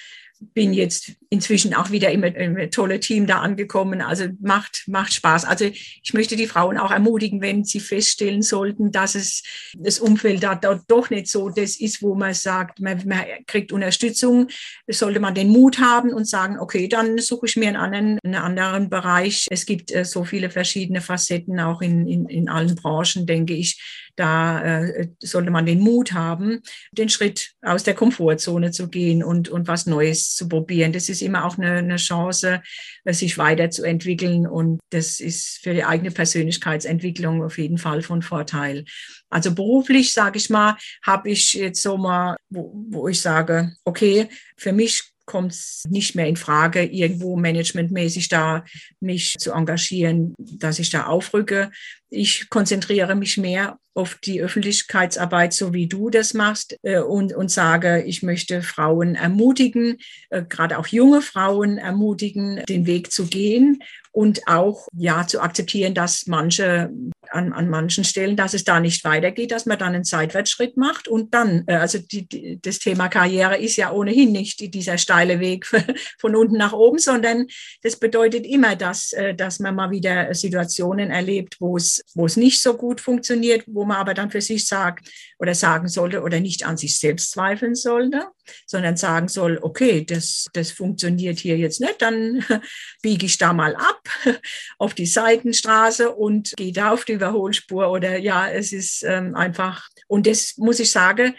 bin 0.53 0.73
jetzt 0.73 1.13
inzwischen 1.33 1.73
auch 1.73 1.89
wieder 1.89 2.11
im, 2.11 2.23
im 2.23 2.69
tolle 2.69 2.99
Team 2.99 3.25
da 3.25 3.39
angekommen. 3.39 4.01
Also 4.01 4.25
macht, 4.39 4.83
macht 4.87 5.13
Spaß. 5.13 5.45
Also 5.45 5.65
ich 5.65 6.13
möchte 6.13 6.35
die 6.35 6.45
Frauen 6.45 6.77
auch 6.77 6.91
ermutigen, 6.91 7.41
wenn 7.41 7.63
sie 7.63 7.79
feststellen 7.79 8.43
sollten, 8.43 8.91
dass 8.91 9.15
es 9.15 9.41
das 9.75 9.97
Umfeld 9.97 10.43
da, 10.43 10.53
da 10.53 10.79
doch 10.87 11.09
nicht 11.09 11.27
so 11.27 11.49
das 11.49 11.75
ist, 11.79 12.03
wo 12.03 12.13
man 12.13 12.35
sagt, 12.35 12.79
man, 12.81 13.01
man 13.07 13.23
kriegt 13.47 13.71
Unterstützung, 13.71 14.47
sollte 14.87 15.19
man 15.19 15.33
den 15.33 15.49
Mut 15.49 15.79
haben 15.79 16.13
und 16.13 16.27
sagen, 16.27 16.59
okay, 16.59 16.87
dann 16.87 17.17
suche 17.17 17.47
ich 17.47 17.57
mir 17.57 17.69
einen 17.69 17.77
anderen, 17.77 18.19
einen 18.23 18.35
anderen 18.35 18.89
Bereich. 18.91 19.47
Es 19.49 19.65
gibt 19.65 19.91
äh, 19.91 20.05
so 20.05 20.25
viele 20.25 20.51
verschiedene 20.51 21.01
Facetten, 21.01 21.59
auch 21.59 21.81
in, 21.81 22.07
in, 22.07 22.29
in 22.29 22.47
allen 22.47 22.75
Branchen, 22.75 23.25
denke 23.25 23.55
ich. 23.55 23.81
Da 24.15 24.61
äh, 24.61 25.07
sollte 25.19 25.49
man 25.49 25.65
den 25.65 25.79
Mut 25.79 26.13
haben, 26.13 26.61
den 26.91 27.09
Schritt 27.09 27.53
aus 27.63 27.81
der 27.81 27.95
Komfortzone 27.95 28.69
zu 28.69 28.87
gehen 28.87 29.23
und, 29.23 29.49
und 29.49 29.67
was 29.67 29.87
Neues 29.87 30.35
zu 30.35 30.47
probieren. 30.47 30.93
Das 30.93 31.09
ist 31.09 31.22
immer 31.23 31.45
auch 31.45 31.57
eine, 31.57 31.77
eine 31.77 31.95
Chance, 31.95 32.61
sich 33.05 33.37
weiterzuentwickeln. 33.37 34.47
Und 34.47 34.79
das 34.89 35.19
ist 35.19 35.59
für 35.63 35.73
die 35.73 35.83
eigene 35.83 36.11
Persönlichkeitsentwicklung 36.11 37.43
auf 37.43 37.57
jeden 37.57 37.77
Fall 37.77 38.01
von 38.01 38.21
Vorteil. 38.21 38.85
Also 39.29 39.55
beruflich, 39.55 40.13
sage 40.13 40.37
ich 40.37 40.49
mal, 40.49 40.77
habe 41.03 41.29
ich 41.29 41.53
jetzt 41.53 41.81
so 41.81 41.97
mal, 41.97 42.37
wo, 42.49 42.71
wo 42.89 43.07
ich 43.07 43.21
sage, 43.21 43.73
okay, 43.83 44.29
für 44.57 44.71
mich 44.71 45.12
kommt 45.25 45.51
es 45.51 45.83
nicht 45.89 46.15
mehr 46.15 46.27
in 46.27 46.35
Frage, 46.35 46.83
irgendwo 46.83 47.35
managementmäßig 47.35 48.29
da 48.29 48.63
mich 48.99 49.35
zu 49.39 49.51
engagieren, 49.51 50.33
dass 50.37 50.79
ich 50.79 50.89
da 50.89 51.05
aufrücke. 51.05 51.71
Ich 52.09 52.49
konzentriere 52.49 53.15
mich 53.15 53.37
mehr 53.37 53.77
auf 53.95 54.15
die 54.15 54.41
Öffentlichkeitsarbeit, 54.41 55.53
so 55.53 55.73
wie 55.73 55.87
du 55.87 56.09
das 56.09 56.33
machst, 56.33 56.77
äh, 56.83 56.99
und, 56.99 57.33
und 57.33 57.51
sage, 57.51 58.03
ich 58.03 58.23
möchte 58.23 58.63
Frauen 58.63 59.15
ermutigen, 59.15 59.97
äh, 60.29 60.43
gerade 60.43 60.79
auch 60.79 60.87
junge 60.87 61.21
Frauen 61.21 61.77
ermutigen, 61.77 62.63
den 62.67 62.87
Weg 62.87 63.11
zu 63.11 63.27
gehen 63.27 63.83
und 64.11 64.47
auch 64.47 64.87
ja 64.95 65.27
zu 65.27 65.41
akzeptieren, 65.41 65.93
dass 65.93 66.27
manche 66.27 66.91
an, 67.33 67.53
an 67.53 67.69
manchen 67.69 68.03
Stellen, 68.03 68.35
dass 68.35 68.53
es 68.53 68.63
da 68.63 68.79
nicht 68.79 69.03
weitergeht, 69.03 69.51
dass 69.51 69.65
man 69.65 69.79
dann 69.79 69.95
einen 69.95 70.03
Seitwärtsschritt 70.03 70.77
macht 70.77 71.07
und 71.07 71.33
dann, 71.33 71.63
äh, 71.67 71.75
also 71.75 71.97
die, 71.97 72.27
die, 72.27 72.59
das 72.61 72.79
Thema 72.79 73.07
Karriere 73.07 73.57
ist 73.57 73.75
ja 73.75 73.91
ohnehin 73.91 74.31
nicht 74.31 74.73
dieser 74.73 74.97
steile 74.97 75.39
Weg 75.39 75.65
von 76.19 76.35
unten 76.35 76.57
nach 76.57 76.73
oben, 76.73 76.99
sondern 76.99 77.47
das 77.81 77.97
bedeutet 77.97 78.45
immer, 78.45 78.75
dass, 78.75 79.13
äh, 79.13 79.33
dass 79.33 79.59
man 79.59 79.75
mal 79.75 79.91
wieder 79.91 80.33
Situationen 80.33 81.09
erlebt, 81.09 81.57
wo 81.59 81.77
es, 81.77 82.03
wo 82.13 82.25
es 82.25 82.37
nicht 82.37 82.61
so 82.61 82.75
gut 82.75 83.01
funktioniert, 83.01 83.63
wo 83.67 83.85
man 83.85 83.97
aber 83.97 84.13
dann 84.13 84.31
für 84.31 84.41
sich 84.41 84.67
sagt 84.67 85.09
oder 85.39 85.55
sagen 85.55 85.87
sollte 85.87 86.21
oder 86.21 86.39
nicht 86.39 86.65
an 86.65 86.77
sich 86.77 86.99
selbst 86.99 87.31
zweifeln 87.31 87.75
sollte, 87.75 88.27
sondern 88.65 88.97
sagen 88.97 89.27
soll, 89.27 89.59
okay, 89.61 90.05
das, 90.05 90.47
das 90.53 90.71
funktioniert 90.71 91.39
hier 91.39 91.57
jetzt 91.57 91.81
nicht, 91.81 92.01
dann 92.01 92.45
biege 93.01 93.25
ich 93.25 93.37
da 93.37 93.53
mal 93.53 93.75
ab 93.75 94.01
auf 94.77 94.93
die 94.93 95.05
Seitenstraße 95.05 96.11
und 96.11 96.53
gehe 96.55 96.73
da 96.73 96.91
auf 96.91 97.05
die 97.05 97.22
Überholspur 97.23 97.89
oder 97.89 98.17
ja, 98.17 98.49
es 98.49 98.73
ist 98.73 99.03
ähm, 99.03 99.35
einfach, 99.35 99.87
und 100.07 100.27
das 100.27 100.57
muss 100.57 100.79
ich 100.79 100.91
sagen, 100.91 101.35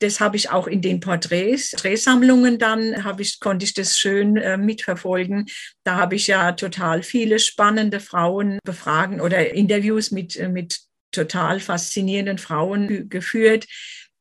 das 0.00 0.20
habe 0.20 0.36
ich 0.36 0.50
auch 0.50 0.66
in 0.66 0.82
den 0.82 1.00
Porträts, 1.00 1.70
Drehsammlungen 1.70 2.58
dann, 2.58 3.04
habe 3.04 3.22
ich, 3.22 3.40
konnte 3.40 3.64
ich 3.64 3.72
das 3.72 3.98
schön 3.98 4.36
äh, 4.36 4.58
mitverfolgen. 4.58 5.46
Da 5.84 5.96
habe 5.96 6.16
ich 6.16 6.26
ja 6.26 6.52
total 6.52 7.02
viele 7.02 7.38
spannende 7.38 8.00
Frauen 8.00 8.58
befragen 8.64 9.22
oder 9.22 9.54
Interviews 9.54 10.10
mit, 10.10 10.36
äh, 10.36 10.48
mit 10.48 10.80
total 11.12 11.60
faszinierenden 11.60 12.36
Frauen 12.36 13.08
geführt, 13.08 13.66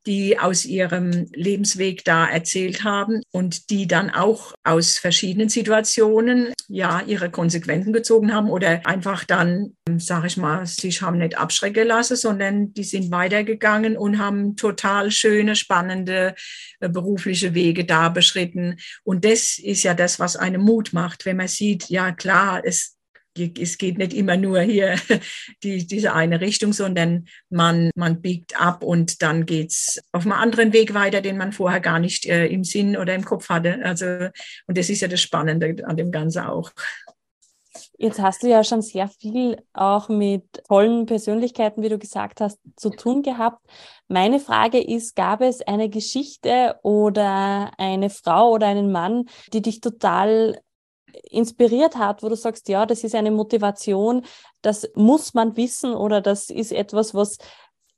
die 0.06 0.38
aus 0.40 0.66
ihrem 0.66 1.28
Lebensweg 1.34 2.04
da 2.06 2.28
erzählt 2.28 2.84
haben 2.84 3.22
und 3.32 3.70
die 3.70 3.88
dann 3.88 4.10
auch 4.10 4.54
aus 4.64 4.98
verschiedenen 4.98 5.50
Situationen 5.50 6.54
ja 6.68 7.02
ihre 7.02 7.30
Konsequenzen 7.30 7.94
gezogen 7.94 8.34
haben 8.34 8.50
oder 8.50 8.86
einfach 8.86 9.24
dann, 9.24 9.76
sage 9.98 10.28
ich 10.28 10.38
mal, 10.38 10.66
sich 10.66 11.02
haben 11.02 11.18
nicht 11.18 11.38
abschrecken 11.38 11.88
lassen, 11.88 12.16
sondern 12.16 12.74
die 12.74 12.84
sind 12.84 13.12
weitergegangen 13.12 13.98
und 13.98 14.20
haben 14.20 14.56
total 14.56 15.12
schöne, 15.12 15.56
spannende 15.56 16.36
äh, 16.80 16.90
berufliche 16.90 17.54
Wege 17.54 17.86
da 17.86 18.10
beschritten. 18.10 18.78
Und 19.04 19.26
das 19.26 19.58
ist 19.58 19.84
ja 19.84 19.94
das, 19.94 20.20
was 20.20 20.36
einem 20.36 20.62
Mut 20.62 20.94
macht, 20.94 21.26
wenn 21.26 21.38
man 21.38 21.48
sieht, 21.48 21.90
ja 21.90 22.12
klar, 22.12 22.62
es 22.64 22.95
es 23.38 23.78
geht 23.78 23.98
nicht 23.98 24.14
immer 24.14 24.38
nur 24.38 24.62
hier 24.62 24.96
die, 25.64 25.86
diese 25.86 26.14
eine 26.14 26.42
Richtung, 26.42 26.74
sondern 26.74 27.28
man, 27.50 27.92
man 27.96 28.22
biegt 28.22 28.60
ab 28.60 28.84
und 28.84 29.22
dann 29.22 29.46
geht's 29.46 30.02
auf 30.12 30.24
einem 30.24 30.34
anderen 30.34 30.74
Weg 30.74 30.94
weiter, 30.94 31.22
den 31.22 31.38
man 31.38 31.52
vorher 31.52 31.80
gar 31.80 32.00
nicht 32.00 32.26
äh, 32.26 32.48
im 32.48 32.64
Sinn 32.64 32.98
oder 32.98 33.14
im 33.14 33.26
Kopf 33.26 33.50
hatte. 33.50 33.80
Also, 33.84 34.06
und 34.68 34.78
das 34.78 34.90
ist 34.90 35.02
ja 35.02 35.08
das 35.08 35.22
Spannende 35.22 35.76
an 35.86 35.98
dem 35.98 36.12
Ganzen 36.12 36.44
auch. 36.44 36.72
Jetzt 37.98 38.20
hast 38.20 38.44
du 38.44 38.48
ja 38.48 38.64
schon 38.64 38.82
sehr 38.82 39.08
viel 39.08 39.58
auch 39.74 40.10
mit 40.10 40.64
tollen 40.68 41.06
Persönlichkeiten, 41.06 41.82
wie 41.82 41.90
du 41.90 41.98
gesagt 41.98 42.42
hast, 42.42 42.60
zu 42.76 42.90
tun 42.90 43.22
gehabt. 43.22 43.66
Meine 44.08 44.40
Frage 44.40 44.82
ist, 44.82 45.16
gab 45.16 45.42
es 45.42 45.62
eine 45.62 45.90
Geschichte 45.90 46.78
oder 46.84 47.72
eine 47.78 48.10
Frau 48.10 48.52
oder 48.52 48.68
einen 48.68 48.92
Mann, 48.92 49.26
die 49.54 49.62
dich 49.62 49.80
total 49.80 50.60
inspiriert 51.30 51.96
hat, 51.96 52.24
wo 52.24 52.30
du 52.30 52.36
sagst, 52.36 52.70
ja, 52.70 52.86
das 52.86 53.04
ist 53.04 53.16
eine 53.16 53.32
Motivation, 53.32 54.26
das 54.62 54.88
muss 54.96 55.34
man 55.34 55.56
wissen 55.58 55.94
oder 55.94 56.22
das 56.22 56.50
ist 56.50 56.72
etwas, 56.72 57.14
was 57.14 57.38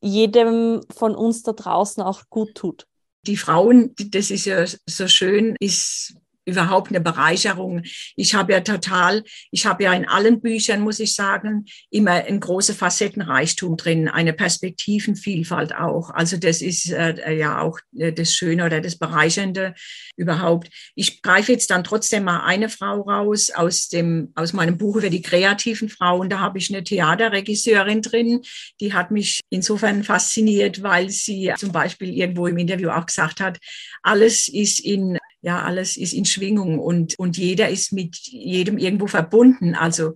jedem 0.02 0.82
von 0.96 1.16
uns 1.16 1.44
da 1.44 1.54
draußen 1.54 2.04
auch 2.04 2.24
gut 2.30 2.56
tut? 2.56 2.88
Die 3.26 3.38
Frauen, 3.38 3.94
das 3.98 4.32
ist 4.32 4.46
ja 4.46 4.66
so 4.66 5.08
schön, 5.08 5.56
ist 5.60 6.16
überhaupt 6.48 6.90
eine 6.90 7.02
Bereicherung. 7.02 7.82
Ich 8.16 8.34
habe 8.34 8.54
ja 8.54 8.62
total, 8.62 9.24
ich 9.52 9.66
habe 9.66 9.84
ja 9.84 9.94
in 9.94 10.08
allen 10.08 10.40
Büchern, 10.42 10.80
muss 10.80 11.00
ich 11.00 11.14
sagen, 11.14 11.66
immer 11.92 12.12
ein 12.12 12.40
große 12.40 12.74
Facettenreichtum 12.74 13.76
drin, 13.76 14.08
eine 14.08 14.34
Perspektivenvielfalt 14.34 15.76
auch. 15.76 16.10
Also 16.12 16.38
das 16.38 16.62
ist 16.62 16.90
äh, 16.90 17.34
ja 17.34 17.62
auch 17.62 17.80
äh, 17.98 18.14
das 18.14 18.34
Schöne 18.34 18.66
oder 18.66 18.80
das 18.80 18.98
Bereichernde 18.98 19.76
überhaupt. 20.16 20.70
Ich 20.96 21.22
greife 21.22 21.52
jetzt 21.52 21.70
dann 21.70 21.84
trotzdem 21.84 22.24
mal 22.24 22.46
eine 22.46 22.70
Frau 22.70 23.02
raus 23.02 23.50
aus 23.50 23.90
dem, 23.90 24.32
aus 24.36 24.54
meinem 24.54 24.78
Buch 24.78 24.96
über 24.96 25.10
die 25.10 25.22
kreativen 25.22 25.90
Frauen. 25.90 26.30
Da 26.30 26.40
habe 26.40 26.60
ich 26.60 26.74
eine 26.74 26.84
Theaterregisseurin 26.84 28.02
drin, 28.02 28.42
die 28.80 28.94
hat 28.94 29.12
mich 29.12 29.42
insofern 29.50 30.06
fasziniert, 30.06 30.82
weil 30.82 31.10
sie 31.10 31.52
zum 31.58 31.74
Beispiel 31.74 32.14
irgendwo 32.14 32.48
im 32.48 32.58
Interview 32.58 32.90
auch 32.90 33.06
gesagt 33.06 33.42
hat, 33.42 33.58
alles 34.02 34.48
ist 34.48 34.80
in 34.80 35.18
ja, 35.42 35.64
alles 35.64 35.98
ist 35.98 36.14
in 36.14 36.26
Schwingung 36.26 36.80
und, 36.80 37.18
und 37.20 37.38
jeder 37.38 37.70
ist 37.70 37.94
mit 37.94 38.18
jedem 38.18 38.78
irgendwo 38.78 39.08
verbunden. 39.08 39.76
Also, 39.76 40.14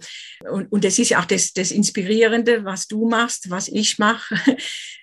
und, 0.49 0.71
und 0.71 0.84
das 0.84 0.99
ist 0.99 1.10
ja 1.10 1.19
auch 1.19 1.25
das, 1.25 1.53
das 1.53 1.71
Inspirierende, 1.71 2.65
was 2.65 2.88
du 2.88 3.07
machst, 3.07 3.49
was 3.49 3.67
ich 3.67 3.99
mache. 3.99 4.36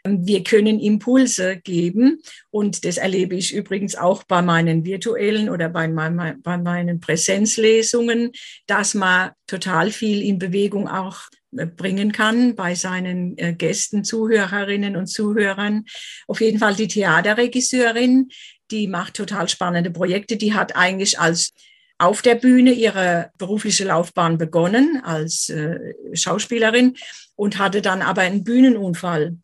Wir 0.07 0.43
können 0.43 0.81
Impulse 0.81 1.59
geben 1.59 2.21
und 2.51 2.85
das 2.85 2.97
erlebe 2.97 3.37
ich 3.37 3.55
übrigens 3.55 3.95
auch 3.95 4.25
bei 4.25 4.43
meinen 4.43 4.85
virtuellen 4.85 5.51
oder 5.51 5.69
bei, 5.69 5.87
mein, 5.89 6.41
bei 6.43 6.57
meinen 6.57 7.01
Präsenzlesungen, 7.01 8.33
dass 8.67 8.95
man 8.95 9.31
total 9.49 9.91
viel 9.91 10.23
in 10.23 10.39
Bewegung 10.39 10.87
auch 10.87 11.23
äh, 11.57 11.67
bringen 11.67 12.13
kann 12.13 12.55
bei 12.55 12.77
seinen 12.77 13.37
äh, 13.39 13.55
Gästen, 13.55 14.05
Zuhörerinnen 14.05 14.95
und 14.95 15.07
Zuhörern. 15.07 15.85
Auf 16.29 16.41
jeden 16.41 16.61
Fall 16.61 16.77
die 16.77 16.89
Theaterregisseurin, 16.89 18.29
die 18.71 18.87
macht 18.87 19.15
total 19.15 19.49
spannende 19.49 19.91
Projekte. 19.91 20.37
Die 20.37 20.55
hat 20.55 20.77
eigentlich 20.77 21.19
als 21.19 21.53
auf 21.99 22.23
der 22.23 22.37
Bühne 22.37 22.71
ihre 22.71 23.33
berufliche 23.39 23.85
Laufbahn 23.85 24.39
begonnen 24.39 25.03
als 25.03 25.49
äh, 25.49 25.95
Schauspielerin 26.13 26.97
und 27.35 27.59
hatte 27.59 27.83
dann 27.83 28.03
aber 28.03 28.23
einen 28.23 28.45
Bühnenunfall 28.45 29.37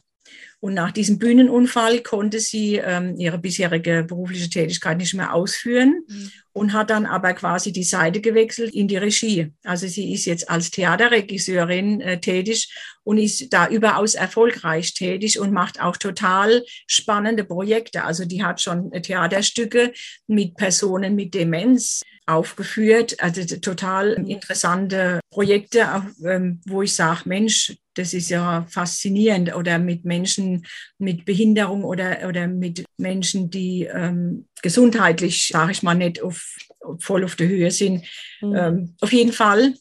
und 0.64 0.72
nach 0.72 0.92
diesem 0.92 1.18
Bühnenunfall 1.18 2.00
konnte 2.00 2.40
sie 2.40 2.76
ähm, 2.76 3.16
ihre 3.18 3.36
bisherige 3.36 4.02
berufliche 4.02 4.48
Tätigkeit 4.48 4.96
nicht 4.96 5.12
mehr 5.12 5.34
ausführen 5.34 6.04
mhm. 6.08 6.30
und 6.54 6.72
hat 6.72 6.88
dann 6.88 7.04
aber 7.04 7.34
quasi 7.34 7.70
die 7.70 7.84
Seite 7.84 8.22
gewechselt 8.22 8.74
in 8.74 8.88
die 8.88 8.96
Regie. 8.96 9.52
Also 9.62 9.86
sie 9.86 10.14
ist 10.14 10.24
jetzt 10.24 10.48
als 10.48 10.70
Theaterregisseurin 10.70 12.00
äh, 12.00 12.18
tätig 12.18 12.74
und 13.02 13.18
ist 13.18 13.52
da 13.52 13.68
überaus 13.68 14.14
erfolgreich 14.14 14.94
tätig 14.94 15.38
und 15.38 15.52
macht 15.52 15.82
auch 15.82 15.98
total 15.98 16.64
spannende 16.86 17.44
Projekte. 17.44 18.04
Also 18.04 18.24
die 18.24 18.42
hat 18.42 18.62
schon 18.62 18.90
Theaterstücke 18.90 19.92
mit 20.28 20.54
Personen 20.54 21.14
mit 21.14 21.34
Demenz 21.34 22.00
aufgeführt. 22.24 23.20
Also 23.20 23.44
total 23.58 24.12
interessante 24.12 25.20
Projekte, 25.30 25.86
ähm, 26.24 26.62
wo 26.64 26.80
ich 26.80 26.94
sage, 26.94 27.20
Mensch, 27.26 27.76
das 27.94 28.14
ist 28.14 28.28
ja 28.28 28.66
faszinierend. 28.68 29.54
Oder 29.54 29.78
mit 29.78 30.04
Menschen 30.04 30.66
mit 30.98 31.24
Behinderung 31.24 31.84
oder, 31.84 32.28
oder 32.28 32.46
mit 32.46 32.84
Menschen, 32.96 33.50
die 33.50 33.84
ähm, 33.84 34.48
gesundheitlich, 34.62 35.48
sage 35.48 35.72
ich 35.72 35.82
mal, 35.82 35.94
nicht 35.94 36.22
auf, 36.22 36.56
voll 36.98 37.24
auf 37.24 37.36
der 37.36 37.48
Höhe 37.48 37.70
sind. 37.70 38.04
Mhm. 38.40 38.54
Ähm, 38.56 38.96
auf 39.00 39.12
jeden 39.12 39.32
Fall. 39.32 39.74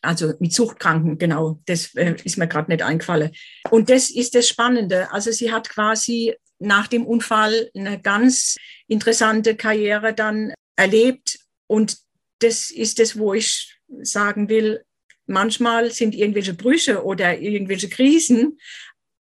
Also 0.00 0.34
mit 0.38 0.52
Suchtkranken, 0.52 1.16
genau, 1.16 1.60
das 1.64 1.94
äh, 1.94 2.14
ist 2.24 2.36
mir 2.36 2.46
gerade 2.46 2.70
nicht 2.70 2.82
eingefallen. 2.82 3.30
Und 3.70 3.88
das 3.88 4.10
ist 4.10 4.34
das 4.34 4.48
Spannende. 4.48 5.10
Also 5.12 5.30
sie 5.30 5.50
hat 5.50 5.70
quasi 5.70 6.34
nach 6.58 6.88
dem 6.88 7.06
Unfall 7.06 7.70
eine 7.74 8.00
ganz 8.00 8.56
interessante 8.86 9.56
Karriere 9.56 10.12
dann 10.14 10.52
erlebt. 10.76 11.38
Und 11.66 11.98
das 12.40 12.70
ist 12.70 12.98
das, 12.98 13.18
wo 13.18 13.34
ich 13.34 13.78
sagen 14.02 14.48
will, 14.48 14.84
manchmal 15.26 15.90
sind 15.90 16.14
irgendwelche 16.14 16.54
Brüche 16.54 17.04
oder 17.04 17.38
irgendwelche 17.38 17.88
Krisen 17.88 18.58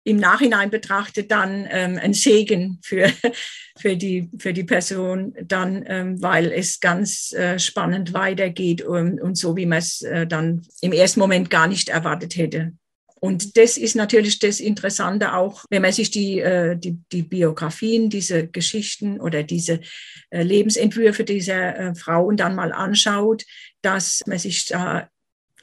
im 0.04 0.18
Nachhinein 0.18 0.70
betrachtet 0.70 1.30
dann 1.30 1.66
ähm, 1.70 1.98
ein 2.00 2.12
Segen 2.12 2.78
für, 2.84 3.10
für, 3.78 3.96
die, 3.96 4.30
für 4.38 4.52
die 4.52 4.64
Person, 4.64 5.34
dann, 5.42 5.82
ähm, 5.86 6.22
weil 6.22 6.52
es 6.52 6.78
ganz 6.78 7.32
äh, 7.32 7.58
spannend 7.58 8.12
weitergeht 8.12 8.82
und, 8.82 9.20
und 9.20 9.36
so, 9.36 9.56
wie 9.56 9.66
man 9.66 9.78
es 9.78 10.02
äh, 10.02 10.26
dann 10.26 10.62
im 10.82 10.92
ersten 10.92 11.20
Moment 11.20 11.50
gar 11.50 11.66
nicht 11.66 11.88
erwartet 11.88 12.36
hätte. 12.36 12.72
Und 13.18 13.56
das 13.56 13.78
ist 13.78 13.96
natürlich 13.96 14.38
das 14.38 14.60
Interessante 14.60 15.32
auch, 15.32 15.64
wenn 15.70 15.80
man 15.80 15.92
sich 15.92 16.10
die, 16.10 16.40
äh, 16.40 16.76
die, 16.76 16.98
die 17.10 17.22
Biografien, 17.22 18.10
diese 18.10 18.48
Geschichten 18.48 19.18
oder 19.18 19.42
diese 19.42 19.80
äh, 20.28 20.42
Lebensentwürfe 20.42 21.24
dieser 21.24 21.78
äh, 21.78 21.94
Frauen 21.94 22.36
dann 22.36 22.54
mal 22.54 22.70
anschaut, 22.70 23.44
dass 23.80 24.20
man 24.26 24.38
sich 24.38 24.66
da 24.66 25.08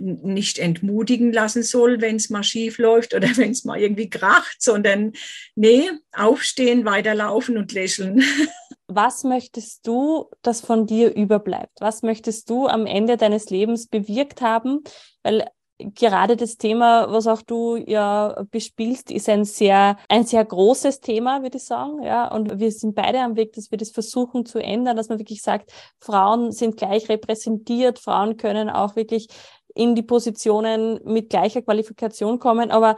nicht 0.02 0.60
entmutigen 0.60 1.32
lassen 1.32 1.64
soll, 1.64 2.02
wenn 2.02 2.16
es 2.16 2.30
mal 2.30 2.44
schief 2.44 2.78
läuft 2.78 3.14
oder 3.14 3.28
wenn 3.38 3.52
es 3.52 3.64
mal 3.64 3.80
irgendwie 3.80 4.10
kracht, 4.10 4.58
sondern 4.62 5.14
nee, 5.56 5.90
aufstehen, 6.12 6.86
weiterlaufen 6.86 7.58
und 7.58 7.72
lächeln. 7.72 8.24
Was 8.88 9.24
möchtest 9.24 9.88
du, 9.88 10.26
das 10.42 10.60
von 10.60 10.86
dir 10.86 11.16
überbleibt? 11.16 11.80
Was 11.80 12.02
möchtest 12.02 12.50
du 12.50 12.68
am 12.68 12.86
Ende 12.86 13.16
deines 13.16 13.50
Lebens 13.50 13.88
bewirkt 13.88 14.42
haben? 14.42 14.82
Weil 15.24 15.48
gerade 15.96 16.36
das 16.36 16.58
Thema, 16.58 17.12
was 17.12 17.28
auch 17.28 17.42
du 17.42 17.76
ja 17.76 18.44
bespielst, 18.52 19.12
ist 19.12 19.30
ein 19.30 19.46
sehr, 19.46 19.98
ein 20.10 20.26
sehr 20.26 20.44
großes 20.46 21.00
Thema, 21.00 21.42
würde 21.42 21.58
ich 21.58 21.66
sagen. 21.66 22.02
Ja, 22.04 22.28
und 22.28 22.60
wir 22.60 22.72
sind 22.72 22.96
beide 22.96 23.20
am 23.20 23.36
Weg, 23.36 23.54
dass 23.54 23.72
wir 23.72 23.78
das 23.78 23.92
versuchen 23.92 24.46
zu 24.46 24.60
ändern, 24.60 24.98
dass 24.98 25.10
man 25.10 25.20
wirklich 25.20 25.42
sagt, 25.42 25.72
Frauen 26.00 26.52
sind 26.52 26.78
gleich 26.78 27.10
repräsentiert, 27.10 28.00
Frauen 28.00 28.38
können 28.38 28.70
auch 28.70 28.96
wirklich 28.96 29.28
in 29.76 29.96
die 29.96 30.04
Positionen 30.04 31.00
mit 31.04 31.30
gleicher 31.30 31.62
Qualifikation 31.62 32.40
kommen. 32.40 32.72
Aber 32.72 32.98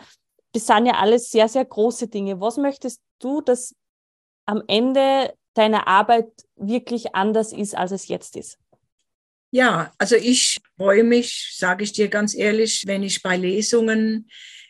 das 0.54 0.68
sind 0.68 0.86
ja 0.86 0.94
alles 0.94 1.32
sehr, 1.32 1.48
sehr 1.48 1.66
große 1.66 2.08
Dinge. 2.08 2.40
Was 2.40 2.58
möchtest 2.58 3.02
du, 3.20 3.42
dass 3.42 3.76
am 4.46 4.64
Ende 4.68 5.34
deiner 5.54 5.88
Arbeit 5.88 6.28
wirklich 6.56 7.16
anders 7.16 7.54
ist, 7.54 7.76
als 7.76 7.92
es 7.92 8.08
jetzt 8.08 8.36
ist? 8.36 8.58
Ja, 9.52 9.94
also 10.00 10.16
ich 10.16 10.60
freue 10.78 11.04
mich, 11.04 11.54
sage 11.56 11.84
ich 11.84 11.94
dir 11.94 12.08
ganz 12.08 12.34
ehrlich, 12.34 12.84
wenn 12.88 13.04
ich 13.04 13.22
bei 13.22 13.38
Lesungen 13.38 14.28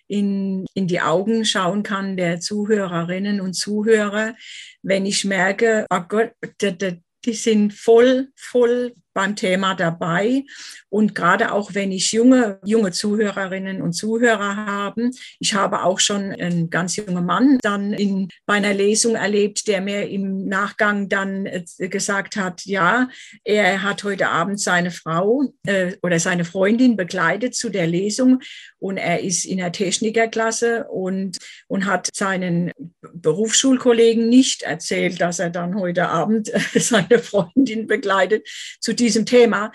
in, 0.07 0.65
in 0.73 0.87
die 0.87 0.99
Augen 0.99 1.45
schauen 1.45 1.83
kann 1.83 2.17
der 2.17 2.41
Zuhörerinnen 2.41 3.39
und 3.39 3.53
Zuhörer, 3.53 4.35
wenn 4.81 5.05
ich 5.05 5.23
merke, 5.23 5.85
oh 5.89 6.01
Gott, 6.01 6.33
die 6.61 7.33
sind 7.33 7.73
voll, 7.73 8.29
voll 8.35 8.93
beim 9.13 9.35
Thema 9.35 9.75
dabei. 9.75 10.43
Und 10.89 11.15
gerade 11.15 11.51
auch 11.51 11.73
wenn 11.73 11.91
ich 11.91 12.11
junge, 12.11 12.59
junge 12.63 12.91
Zuhörerinnen 12.91 13.81
und 13.81 13.93
Zuhörer 13.93 14.55
habe, 14.55 15.09
ich 15.39 15.53
habe 15.53 15.83
auch 15.83 15.99
schon 15.99 16.31
einen 16.31 16.69
ganz 16.69 16.95
jungen 16.95 17.25
Mann 17.25 17.57
dann 17.61 17.93
in, 17.93 18.29
bei 18.45 18.55
einer 18.55 18.73
Lesung 18.73 19.15
erlebt, 19.15 19.67
der 19.67 19.81
mir 19.81 20.07
im 20.09 20.45
Nachgang 20.45 21.09
dann 21.09 21.45
äh, 21.45 21.63
gesagt 21.89 22.35
hat, 22.35 22.65
ja, 22.65 23.09
er 23.43 23.81
hat 23.81 24.03
heute 24.03 24.29
Abend 24.29 24.59
seine 24.59 24.91
Frau 24.91 25.53
äh, 25.65 25.93
oder 26.01 26.19
seine 26.19 26.45
Freundin 26.45 26.95
begleitet 26.95 27.55
zu 27.55 27.69
der 27.69 27.87
Lesung 27.87 28.41
und 28.83 28.97
er 28.97 29.21
ist 29.21 29.45
in 29.45 29.59
der 29.59 29.71
Technikerklasse 29.71 30.83
und, 30.89 31.37
und 31.67 31.85
hat 31.85 32.09
seinen 32.13 32.71
Berufsschulkollegen 33.13 34.27
nicht 34.27 34.63
erzählt, 34.63 35.21
dass 35.21 35.39
er 35.39 35.49
dann 35.49 35.79
heute 35.79 36.09
Abend 36.09 36.51
seine 36.75 37.19
Freundin 37.19 37.87
begleitet 37.87 38.45
zu 38.81 38.93
diesem 39.03 39.25
Thema. 39.25 39.71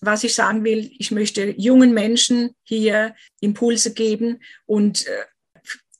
Was 0.00 0.24
ich 0.24 0.34
sagen 0.34 0.62
will, 0.64 0.90
ich 0.98 1.10
möchte 1.10 1.54
jungen 1.56 1.94
Menschen 1.94 2.50
hier 2.64 3.14
Impulse 3.40 3.94
geben 3.94 4.40
und 4.66 5.06
äh, 5.06 5.10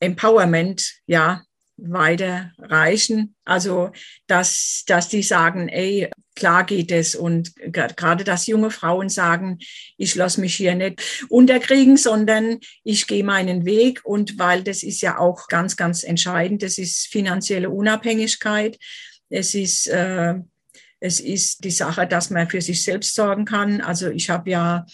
Empowerment, 0.00 1.00
ja, 1.06 1.42
weiter 1.78 2.52
reichen. 2.58 3.34
Also, 3.44 3.90
dass, 4.26 4.84
dass 4.86 5.08
die 5.08 5.22
sagen, 5.22 5.68
ey, 5.68 6.10
klar 6.34 6.64
geht 6.64 6.90
es. 6.90 7.14
Und 7.14 7.54
gerade, 7.56 8.24
dass 8.24 8.46
junge 8.46 8.70
Frauen 8.70 9.08
sagen, 9.08 9.58
ich 9.96 10.14
lasse 10.14 10.40
mich 10.40 10.56
hier 10.56 10.74
nicht 10.74 11.26
unterkriegen, 11.28 11.96
sondern 11.96 12.58
ich 12.84 13.06
gehe 13.06 13.24
meinen 13.24 13.64
Weg. 13.64 14.00
Und 14.04 14.38
weil 14.38 14.62
das 14.62 14.82
ist 14.82 15.02
ja 15.02 15.18
auch 15.18 15.48
ganz, 15.48 15.76
ganz 15.76 16.02
entscheidend, 16.02 16.62
das 16.62 16.78
ist 16.78 17.08
finanzielle 17.08 17.70
Unabhängigkeit. 17.70 18.78
Es 19.28 19.54
ist 19.54 19.88
äh, 19.88 20.34
es 21.00 21.20
ist 21.20 21.64
die 21.64 21.70
Sache, 21.70 22.06
dass 22.06 22.30
man 22.30 22.48
für 22.48 22.60
sich 22.60 22.82
selbst 22.82 23.14
sorgen 23.14 23.44
kann. 23.44 23.80
Also 23.80 24.08
ich 24.08 24.30
habe 24.30 24.50
ja 24.50 24.86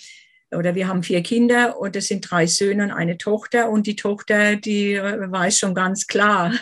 oder 0.56 0.74
wir 0.74 0.88
haben 0.88 1.02
vier 1.02 1.22
Kinder 1.22 1.78
und 1.78 1.96
es 1.96 2.08
sind 2.08 2.30
drei 2.30 2.46
Söhne 2.46 2.84
und 2.84 2.90
eine 2.90 3.18
Tochter. 3.18 3.70
Und 3.70 3.86
die 3.86 3.96
Tochter, 3.96 4.56
die 4.56 4.96
weiß 4.96 5.58
schon 5.58 5.74
ganz 5.74 6.06
klar, 6.06 6.52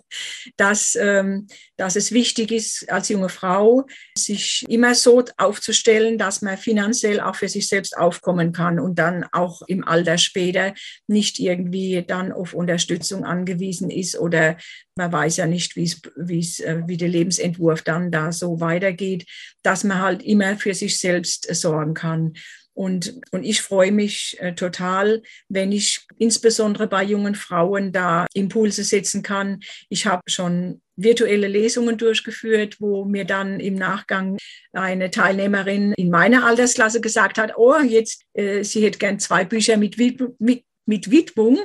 dass, 0.56 0.96
ähm, 0.96 1.46
dass 1.76 1.96
es 1.96 2.12
wichtig 2.12 2.52
ist, 2.52 2.90
als 2.90 3.08
junge 3.08 3.28
Frau 3.28 3.86
sich 4.16 4.64
immer 4.68 4.94
so 4.94 5.24
aufzustellen, 5.36 6.18
dass 6.18 6.42
man 6.42 6.58
finanziell 6.58 7.20
auch 7.20 7.34
für 7.34 7.48
sich 7.48 7.68
selbst 7.68 7.96
aufkommen 7.96 8.52
kann 8.52 8.78
und 8.78 8.98
dann 8.98 9.24
auch 9.32 9.62
im 9.62 9.86
Alter 9.86 10.18
später 10.18 10.74
nicht 11.06 11.38
irgendwie 11.40 12.04
dann 12.06 12.32
auf 12.32 12.54
Unterstützung 12.54 13.24
angewiesen 13.24 13.90
ist 13.90 14.18
oder 14.18 14.56
man 14.96 15.12
weiß 15.12 15.38
ja 15.38 15.46
nicht, 15.46 15.76
wie 15.76 15.84
es, 15.84 16.60
äh, 16.60 16.82
wie 16.86 16.96
der 16.96 17.08
Lebensentwurf 17.08 17.82
dann 17.82 18.10
da 18.10 18.32
so 18.32 18.60
weitergeht, 18.60 19.26
dass 19.62 19.82
man 19.82 20.00
halt 20.00 20.22
immer 20.22 20.56
für 20.56 20.74
sich 20.74 20.98
selbst 20.98 21.52
sorgen 21.54 21.94
kann. 21.94 22.34
Und, 22.80 23.20
und 23.30 23.44
ich 23.44 23.60
freue 23.60 23.92
mich 23.92 24.38
äh, 24.40 24.54
total, 24.54 25.22
wenn 25.50 25.70
ich 25.70 26.06
insbesondere 26.16 26.86
bei 26.86 27.04
jungen 27.04 27.34
Frauen 27.34 27.92
da 27.92 28.24
Impulse 28.32 28.84
setzen 28.84 29.22
kann. 29.22 29.60
Ich 29.90 30.06
habe 30.06 30.22
schon 30.26 30.80
virtuelle 30.96 31.46
Lesungen 31.46 31.98
durchgeführt, 31.98 32.80
wo 32.80 33.04
mir 33.04 33.26
dann 33.26 33.60
im 33.60 33.74
Nachgang 33.74 34.38
eine 34.72 35.10
Teilnehmerin 35.10 35.92
in 35.98 36.08
meiner 36.08 36.46
Altersklasse 36.46 37.02
gesagt 37.02 37.36
hat, 37.36 37.52
oh, 37.58 37.80
jetzt, 37.80 38.22
äh, 38.32 38.64
sie 38.64 38.82
hätte 38.82 38.98
gern 38.98 39.18
zwei 39.18 39.44
Bücher 39.44 39.76
mit, 39.76 39.98
mit 40.38 40.64
mit 40.86 41.10
Widmung. 41.10 41.58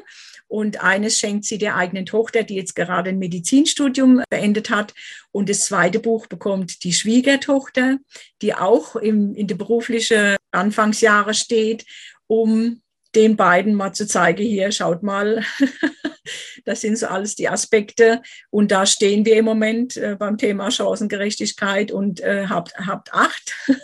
Und 0.47 0.83
eines 0.83 1.19
schenkt 1.19 1.45
sie 1.45 1.57
der 1.57 1.75
eigenen 1.75 2.05
Tochter, 2.05 2.43
die 2.43 2.55
jetzt 2.55 2.75
gerade 2.75 3.09
ein 3.09 3.19
Medizinstudium 3.19 4.21
beendet 4.29 4.69
hat. 4.69 4.93
Und 5.31 5.49
das 5.49 5.65
zweite 5.65 5.99
Buch 5.99 6.27
bekommt 6.27 6.83
die 6.83 6.93
Schwiegertochter, 6.93 7.97
die 8.41 8.53
auch 8.53 8.95
im, 8.95 9.33
in 9.35 9.47
der 9.47 9.55
beruflichen 9.55 10.35
Anfangsjahre 10.51 11.33
steht, 11.33 11.85
um 12.27 12.81
den 13.15 13.35
beiden 13.35 13.73
mal 13.73 13.93
zu 13.93 14.07
zeigen, 14.07 14.43
hier, 14.43 14.71
schaut 14.71 15.01
mal, 15.01 15.43
das 16.65 16.81
sind 16.81 16.97
so 16.97 17.07
alles 17.07 17.35
die 17.35 17.49
Aspekte. 17.49 18.21
Und 18.49 18.71
da 18.71 18.85
stehen 18.85 19.25
wir 19.25 19.37
im 19.37 19.45
Moment 19.45 19.97
äh, 19.97 20.15
beim 20.17 20.37
Thema 20.37 20.69
Chancengerechtigkeit 20.69 21.91
und 21.91 22.19
äh, 22.21 22.47
habt, 22.47 22.75
habt 22.77 23.13
Acht. 23.13 23.55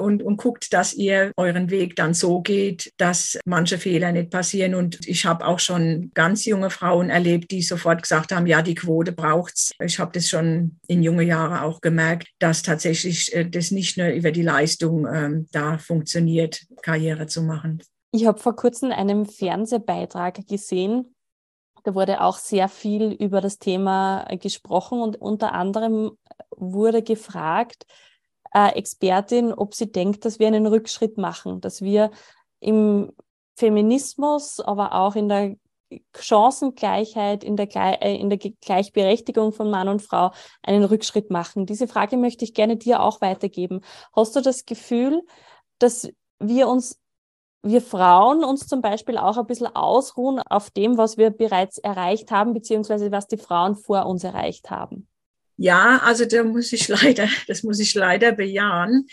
und, 0.00 0.22
und 0.22 0.36
guckt, 0.36 0.72
dass 0.72 0.94
ihr 0.94 1.32
euren 1.36 1.70
Weg 1.70 1.96
dann 1.96 2.14
so 2.14 2.40
geht, 2.40 2.92
dass 2.96 3.38
manche 3.44 3.78
Fehler 3.78 4.12
nicht 4.12 4.30
passieren. 4.30 4.74
Und 4.74 5.06
ich 5.06 5.26
habe 5.26 5.46
auch 5.46 5.58
schon 5.58 6.10
ganz 6.14 6.44
junge 6.44 6.70
Frauen 6.70 7.10
erlebt, 7.10 7.50
die 7.50 7.62
sofort 7.62 8.02
gesagt 8.02 8.32
haben, 8.32 8.46
ja, 8.46 8.62
die 8.62 8.74
Quote 8.74 9.12
braucht's. 9.12 9.72
Ich 9.82 9.98
habe 9.98 10.12
das 10.12 10.28
schon 10.28 10.78
in 10.86 11.02
junge 11.02 11.24
Jahre 11.24 11.62
auch 11.62 11.80
gemerkt, 11.80 12.28
dass 12.38 12.62
tatsächlich 12.62 13.34
äh, 13.34 13.48
das 13.48 13.70
nicht 13.70 13.96
nur 13.96 14.08
über 14.08 14.32
die 14.32 14.42
Leistung 14.42 15.06
ähm, 15.06 15.46
da 15.52 15.78
funktioniert, 15.78 16.62
Karriere 16.82 17.26
zu 17.26 17.42
machen. 17.42 17.82
Ich 18.12 18.26
habe 18.26 18.38
vor 18.38 18.56
kurzem 18.56 18.90
einen 18.90 19.26
Fernsehbeitrag 19.26 20.46
gesehen, 20.48 21.14
da 21.84 21.94
wurde 21.94 22.20
auch 22.20 22.38
sehr 22.38 22.68
viel 22.68 23.12
über 23.12 23.40
das 23.40 23.58
Thema 23.58 24.24
gesprochen 24.40 25.00
und 25.00 25.16
unter 25.16 25.52
anderem 25.54 26.12
wurde 26.56 27.02
gefragt, 27.02 27.86
äh, 28.52 28.74
Expertin, 28.74 29.52
ob 29.52 29.74
sie 29.74 29.90
denkt, 29.90 30.24
dass 30.24 30.38
wir 30.38 30.46
einen 30.46 30.66
Rückschritt 30.66 31.18
machen, 31.18 31.60
dass 31.60 31.82
wir 31.82 32.10
im 32.60 33.12
Feminismus, 33.56 34.60
aber 34.60 34.94
auch 34.94 35.16
in 35.16 35.28
der 35.28 35.56
Chancengleichheit, 36.16 37.42
in 37.42 37.56
der, 37.56 37.68
äh, 38.02 38.16
in 38.16 38.30
der 38.30 38.38
Gleichberechtigung 38.38 39.52
von 39.52 39.70
Mann 39.70 39.88
und 39.88 40.02
Frau 40.02 40.30
einen 40.62 40.84
Rückschritt 40.84 41.30
machen. 41.30 41.66
Diese 41.66 41.88
Frage 41.88 42.16
möchte 42.16 42.44
ich 42.44 42.54
gerne 42.54 42.76
dir 42.76 43.02
auch 43.02 43.20
weitergeben. 43.20 43.80
Hast 44.12 44.36
du 44.36 44.40
das 44.40 44.66
Gefühl, 44.66 45.22
dass 45.78 46.08
wir 46.38 46.68
uns 46.68 47.00
wir 47.62 47.82
Frauen 47.82 48.42
uns 48.42 48.66
zum 48.66 48.80
Beispiel 48.80 49.18
auch 49.18 49.36
ein 49.36 49.46
bisschen 49.46 49.66
ausruhen 49.66 50.40
auf 50.40 50.70
dem, 50.70 50.96
was 50.96 51.18
wir 51.18 51.28
bereits 51.28 51.76
erreicht 51.76 52.30
haben, 52.30 52.54
beziehungsweise 52.54 53.12
was 53.12 53.26
die 53.26 53.36
Frauen 53.36 53.76
vor 53.76 54.06
uns 54.06 54.24
erreicht 54.24 54.70
haben. 54.70 55.09
Ja, 55.62 55.98
also 55.98 56.24
da 56.24 56.42
muss 56.42 56.72
ich 56.72 56.88
leider, 56.88 57.28
das 57.46 57.62
muss 57.62 57.80
ich 57.80 57.92
leider 57.92 58.32
bejahen. 58.32 59.06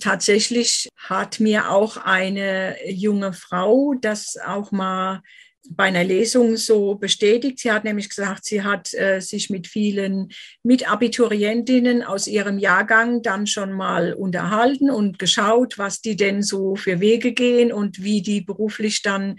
Tatsächlich 0.00 0.88
hat 0.96 1.40
mir 1.40 1.70
auch 1.70 1.98
eine 1.98 2.74
junge 2.88 3.34
Frau 3.34 3.92
das 4.00 4.38
auch 4.42 4.72
mal 4.72 5.20
bei 5.68 5.84
einer 5.84 6.02
Lesung 6.02 6.56
so 6.56 6.94
bestätigt. 6.94 7.58
Sie 7.58 7.70
hat 7.70 7.84
nämlich 7.84 8.08
gesagt, 8.08 8.46
sie 8.46 8.62
hat 8.62 8.94
äh, 8.94 9.20
sich 9.20 9.50
mit 9.50 9.66
vielen 9.66 10.30
Mitabiturientinnen 10.62 12.02
aus 12.02 12.26
ihrem 12.28 12.58
Jahrgang 12.58 13.20
dann 13.20 13.46
schon 13.46 13.70
mal 13.70 14.14
unterhalten 14.14 14.90
und 14.90 15.18
geschaut, 15.18 15.76
was 15.76 16.00
die 16.00 16.16
denn 16.16 16.42
so 16.42 16.76
für 16.76 17.00
Wege 17.00 17.32
gehen 17.32 17.72
und 17.72 18.02
wie 18.02 18.22
die 18.22 18.40
beruflich 18.40 19.02
dann 19.02 19.36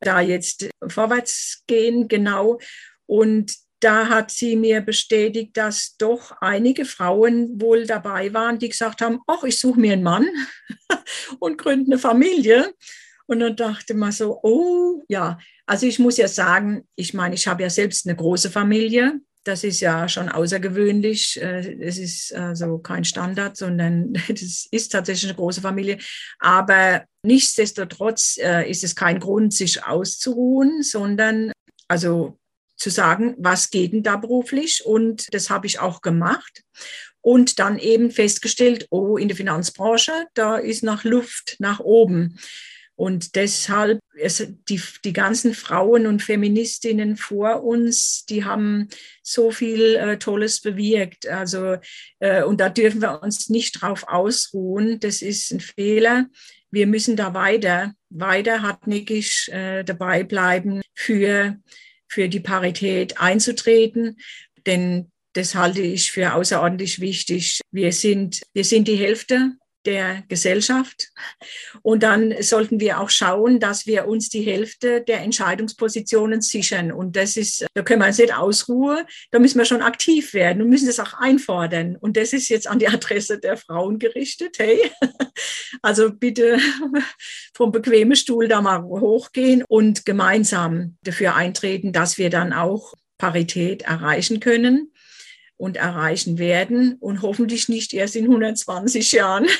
da 0.00 0.20
jetzt 0.20 0.68
vorwärts 0.88 1.62
gehen, 1.68 2.08
genau. 2.08 2.58
Und 3.06 3.54
da 3.80 4.08
hat 4.08 4.30
sie 4.30 4.56
mir 4.56 4.82
bestätigt, 4.82 5.56
dass 5.56 5.96
doch 5.96 6.32
einige 6.40 6.84
Frauen 6.84 7.60
wohl 7.60 7.86
dabei 7.86 8.32
waren, 8.32 8.58
die 8.58 8.68
gesagt 8.68 9.00
haben, 9.00 9.20
ach, 9.26 9.42
ich 9.44 9.58
suche 9.58 9.80
mir 9.80 9.94
einen 9.94 10.02
Mann 10.02 10.28
und 11.40 11.58
gründe 11.58 11.92
eine 11.92 11.98
Familie. 11.98 12.74
Und 13.26 13.40
dann 13.40 13.56
dachte 13.56 13.94
man 13.94 14.12
so, 14.12 14.40
oh 14.42 15.02
ja, 15.08 15.38
also 15.64 15.86
ich 15.86 15.98
muss 15.98 16.16
ja 16.16 16.26
sagen, 16.26 16.86
ich 16.96 17.14
meine, 17.14 17.36
ich 17.36 17.46
habe 17.46 17.62
ja 17.62 17.70
selbst 17.70 18.06
eine 18.06 18.16
große 18.16 18.50
Familie. 18.50 19.20
Das 19.44 19.64
ist 19.64 19.80
ja 19.80 20.08
schon 20.08 20.28
außergewöhnlich. 20.28 21.40
Äh, 21.40 21.76
es 21.80 21.96
ist 21.96 22.34
also 22.34 22.78
kein 22.78 23.04
Standard, 23.04 23.56
sondern 23.56 24.12
es 24.28 24.66
ist 24.70 24.88
tatsächlich 24.90 25.30
eine 25.30 25.36
große 25.36 25.60
Familie. 25.60 25.98
Aber 26.40 27.04
nichtsdestotrotz 27.22 28.36
äh, 28.42 28.68
ist 28.68 28.84
es 28.84 28.96
kein 28.96 29.20
Grund, 29.20 29.54
sich 29.54 29.84
auszuruhen, 29.84 30.82
sondern 30.82 31.52
also 31.86 32.39
zu 32.80 32.90
sagen, 32.90 33.34
was 33.38 33.70
geht 33.70 33.92
denn 33.92 34.02
da 34.02 34.16
beruflich? 34.16 34.84
Und 34.84 35.32
das 35.34 35.50
habe 35.50 35.66
ich 35.66 35.78
auch 35.78 36.00
gemacht. 36.00 36.62
Und 37.20 37.58
dann 37.58 37.78
eben 37.78 38.10
festgestellt, 38.10 38.86
oh, 38.90 39.18
in 39.18 39.28
der 39.28 39.36
Finanzbranche, 39.36 40.12
da 40.32 40.56
ist 40.56 40.82
nach 40.82 41.04
Luft 41.04 41.56
nach 41.58 41.80
oben. 41.80 42.38
Und 42.96 43.34
deshalb, 43.34 44.00
es, 44.14 44.46
die, 44.68 44.80
die 45.04 45.12
ganzen 45.12 45.54
Frauen 45.54 46.06
und 46.06 46.22
Feministinnen 46.22 47.16
vor 47.16 47.62
uns, 47.64 48.24
die 48.26 48.44
haben 48.44 48.88
so 49.22 49.50
viel 49.50 49.96
äh, 49.96 50.18
Tolles 50.18 50.60
bewirkt. 50.60 51.26
Also, 51.26 51.76
äh, 52.18 52.42
und 52.42 52.60
da 52.60 52.70
dürfen 52.70 53.00
wir 53.02 53.22
uns 53.22 53.48
nicht 53.50 53.80
drauf 53.80 54.04
ausruhen. 54.06 55.00
Das 55.00 55.22
ist 55.22 55.50
ein 55.50 55.60
Fehler. 55.60 56.26
Wir 56.70 56.86
müssen 56.86 57.16
da 57.16 57.34
weiter, 57.34 57.94
weiter 58.10 58.62
hartnäckig 58.62 59.48
äh, 59.50 59.82
dabei 59.82 60.22
bleiben 60.22 60.82
für 60.94 61.56
für 62.10 62.28
die 62.28 62.40
Parität 62.40 63.20
einzutreten, 63.20 64.16
denn 64.66 65.10
das 65.32 65.54
halte 65.54 65.80
ich 65.80 66.10
für 66.10 66.34
außerordentlich 66.34 67.00
wichtig. 67.00 67.60
Wir 67.70 67.92
sind, 67.92 68.42
wir 68.52 68.64
sind 68.64 68.88
die 68.88 68.96
Hälfte 68.96 69.52
der 69.86 70.22
Gesellschaft. 70.28 71.08
Und 71.82 72.02
dann 72.02 72.34
sollten 72.40 72.80
wir 72.80 73.00
auch 73.00 73.10
schauen, 73.10 73.60
dass 73.60 73.86
wir 73.86 74.06
uns 74.06 74.28
die 74.28 74.42
Hälfte 74.42 75.00
der 75.02 75.20
Entscheidungspositionen 75.20 76.40
sichern. 76.40 76.92
Und 76.92 77.16
das 77.16 77.36
ist, 77.36 77.66
da 77.74 77.82
können 77.82 78.00
wir 78.00 78.08
uns 78.08 78.18
nicht 78.18 78.34
ausruhen, 78.34 79.04
da 79.30 79.38
müssen 79.38 79.58
wir 79.58 79.64
schon 79.64 79.82
aktiv 79.82 80.34
werden 80.34 80.62
und 80.62 80.68
müssen 80.68 80.86
das 80.86 81.00
auch 81.00 81.14
einfordern. 81.14 81.96
Und 81.96 82.16
das 82.16 82.32
ist 82.32 82.48
jetzt 82.48 82.66
an 82.66 82.78
die 82.78 82.88
Adresse 82.88 83.38
der 83.38 83.56
Frauen 83.56 83.98
gerichtet. 83.98 84.56
Hey, 84.58 84.90
also 85.82 86.10
bitte 86.12 86.58
vom 87.54 87.72
bequemen 87.72 88.16
Stuhl 88.16 88.48
da 88.48 88.60
mal 88.60 88.82
hochgehen 88.82 89.64
und 89.68 90.04
gemeinsam 90.04 90.96
dafür 91.02 91.34
eintreten, 91.34 91.92
dass 91.92 92.18
wir 92.18 92.30
dann 92.30 92.52
auch 92.52 92.94
Parität 93.18 93.82
erreichen 93.82 94.40
können 94.40 94.89
und 95.60 95.76
erreichen 95.76 96.38
werden 96.38 96.96
und 97.00 97.20
hoffentlich 97.20 97.68
nicht 97.68 97.92
erst 97.92 98.16
in 98.16 98.24
120 98.24 99.12
Jahren. 99.12 99.46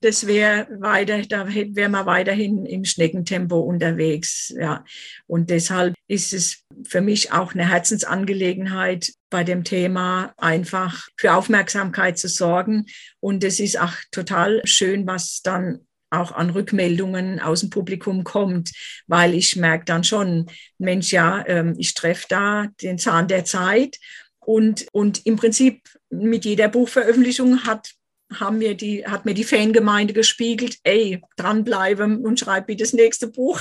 Das 0.00 0.26
wäre 0.26 0.66
weiter, 0.80 1.20
da 1.20 1.46
wären 1.46 1.90
wir 1.90 2.06
weiterhin 2.06 2.64
im 2.64 2.86
Schneckentempo 2.86 3.58
unterwegs. 3.58 4.54
Ja. 4.58 4.86
Und 5.26 5.50
deshalb 5.50 5.94
ist 6.08 6.32
es 6.32 6.64
für 6.88 7.02
mich 7.02 7.32
auch 7.32 7.52
eine 7.52 7.68
Herzensangelegenheit, 7.68 9.12
bei 9.28 9.44
dem 9.44 9.62
Thema 9.62 10.32
einfach 10.38 11.08
für 11.18 11.34
Aufmerksamkeit 11.34 12.16
zu 12.16 12.28
sorgen. 12.28 12.86
Und 13.20 13.44
es 13.44 13.60
ist 13.60 13.78
auch 13.78 13.92
total 14.12 14.62
schön, 14.64 15.06
was 15.06 15.42
dann 15.42 15.80
auch 16.08 16.32
an 16.32 16.50
Rückmeldungen 16.50 17.40
aus 17.40 17.60
dem 17.60 17.70
Publikum 17.70 18.24
kommt, 18.24 18.72
weil 19.06 19.34
ich 19.34 19.56
merke 19.56 19.84
dann 19.84 20.04
schon, 20.04 20.46
Mensch, 20.78 21.12
ja, 21.12 21.44
ähm, 21.46 21.74
ich 21.76 21.92
treffe 21.92 22.26
da 22.30 22.68
den 22.80 22.98
Zahn 22.98 23.28
der 23.28 23.44
Zeit 23.44 23.98
und, 24.46 24.86
und 24.92 25.26
im 25.26 25.36
Prinzip 25.36 25.82
mit 26.10 26.44
jeder 26.44 26.68
Buchveröffentlichung 26.68 27.64
hat, 27.64 27.90
haben 28.32 28.58
mir 28.58 28.74
die, 28.74 29.06
hat 29.06 29.24
mir 29.24 29.34
die 29.34 29.44
Fangemeinde 29.44 30.12
gespiegelt, 30.12 30.78
ey, 30.82 31.20
dranbleiben 31.36 32.24
und 32.24 32.40
schreib 32.40 32.66
bitte 32.66 32.84
das 32.84 32.92
nächste 32.92 33.28
Buch. 33.28 33.60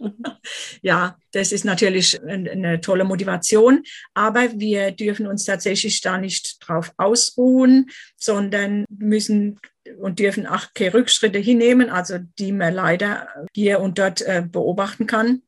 ja, 0.82 1.18
das 1.32 1.52
ist 1.52 1.64
natürlich 1.64 2.20
eine 2.22 2.80
tolle 2.80 3.04
Motivation, 3.04 3.82
aber 4.14 4.58
wir 4.58 4.92
dürfen 4.92 5.26
uns 5.26 5.44
tatsächlich 5.44 6.00
da 6.00 6.18
nicht 6.18 6.56
drauf 6.60 6.92
ausruhen, 6.96 7.90
sondern 8.16 8.84
müssen 8.88 9.60
und 9.98 10.18
dürfen 10.18 10.46
auch 10.46 10.72
keine 10.74 10.94
Rückschritte 10.94 11.38
hinnehmen, 11.38 11.90
also 11.90 12.18
die 12.38 12.52
man 12.52 12.74
leider 12.74 13.28
hier 13.54 13.80
und 13.80 13.98
dort 13.98 14.22
äh, 14.22 14.42
beobachten 14.46 15.06
kann, 15.06 15.42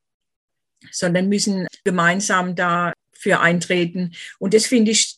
sondern 0.91 1.27
müssen 1.29 1.67
gemeinsam 1.83 2.55
da 2.55 2.93
für 3.19 3.39
eintreten. 3.39 4.13
Und 4.39 4.53
das 4.53 4.65
finde 4.65 4.91
ich 4.91 5.17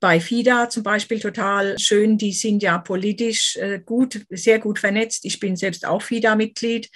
bei 0.00 0.20
FIDA 0.20 0.68
zum 0.68 0.82
Beispiel 0.82 1.18
total 1.18 1.78
schön. 1.78 2.18
Die 2.18 2.32
sind 2.32 2.62
ja 2.62 2.78
politisch 2.78 3.56
äh, 3.56 3.80
gut, 3.84 4.26
sehr 4.28 4.58
gut 4.58 4.78
vernetzt. 4.78 5.24
Ich 5.24 5.40
bin 5.40 5.56
selbst 5.56 5.86
auch 5.86 6.02
FIDA-Mitglied. 6.02 6.90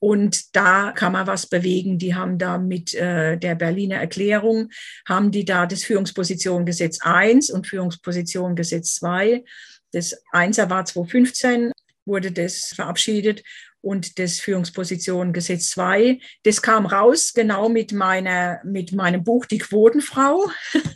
Und 0.00 0.56
da 0.56 0.92
kann 0.92 1.12
man 1.12 1.26
was 1.26 1.46
bewegen. 1.46 1.98
Die 1.98 2.14
haben 2.14 2.38
da 2.38 2.58
mit 2.58 2.94
äh, 2.94 3.36
der 3.36 3.54
Berliner 3.54 3.96
Erklärung, 3.96 4.70
haben 5.06 5.30
die 5.30 5.44
da 5.44 5.66
das 5.66 5.84
Führungspositionengesetz 5.84 7.00
1 7.02 7.50
und 7.50 7.66
Führungspositionengesetz 7.66 8.94
2. 8.96 9.44
Das 9.92 10.16
1er 10.32 10.70
war 10.70 10.84
2015, 10.84 11.70
wurde 12.06 12.32
das 12.32 12.72
verabschiedet 12.74 13.42
und 13.82 14.18
das 14.18 14.40
Führungsposition 14.40 15.32
Gesetz 15.32 15.70
2. 15.70 16.18
Das 16.42 16.62
kam 16.62 16.86
raus 16.86 17.32
genau 17.34 17.68
mit 17.68 17.92
meiner, 17.92 18.60
mit 18.64 18.92
meinem 18.92 19.24
Buch 19.24 19.46
Die 19.46 19.58
Quotenfrau. 19.58 20.50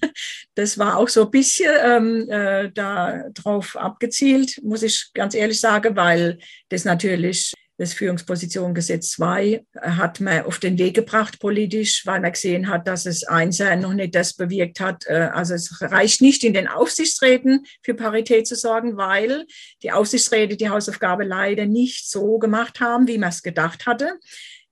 Das 0.56 0.78
war 0.78 0.98
auch 0.98 1.08
so 1.08 1.24
ein 1.24 1.30
bisschen 1.32 1.72
ähm, 1.82 2.30
äh, 2.30 2.70
da 2.70 3.28
drauf 3.30 3.76
abgezielt, 3.76 4.60
muss 4.62 4.84
ich 4.84 5.10
ganz 5.12 5.34
ehrlich 5.34 5.58
sagen, 5.58 5.96
weil 5.96 6.38
das 6.68 6.84
natürlich 6.84 7.52
das 7.76 7.92
Führungspositionengesetz 7.92 9.10
2 9.12 9.64
hat 9.80 10.20
man 10.20 10.44
auf 10.44 10.58
den 10.58 10.78
Weg 10.78 10.94
gebracht 10.94 11.40
politisch, 11.40 12.06
weil 12.06 12.20
man 12.20 12.32
gesehen 12.32 12.68
hat, 12.68 12.86
dass 12.86 13.04
es 13.04 13.24
Einser 13.24 13.74
noch 13.76 13.94
nicht 13.94 14.14
das 14.14 14.34
bewirkt 14.34 14.78
hat. 14.80 15.04
Äh, 15.06 15.30
also 15.32 15.54
es 15.54 15.80
reicht 15.80 16.20
nicht 16.20 16.44
in 16.44 16.54
den 16.54 16.68
Aufsichtsräten 16.68 17.66
für 17.82 17.94
Parität 17.94 18.46
zu 18.46 18.54
sorgen, 18.54 18.96
weil 18.96 19.44
die 19.82 19.90
Aufsichtsräte 19.90 20.56
die 20.56 20.68
Hausaufgabe 20.68 21.24
leider 21.24 21.66
nicht 21.66 22.08
so 22.08 22.38
gemacht 22.38 22.80
haben, 22.80 23.08
wie 23.08 23.18
man 23.18 23.30
es 23.30 23.42
gedacht 23.42 23.86
hatte. 23.86 24.18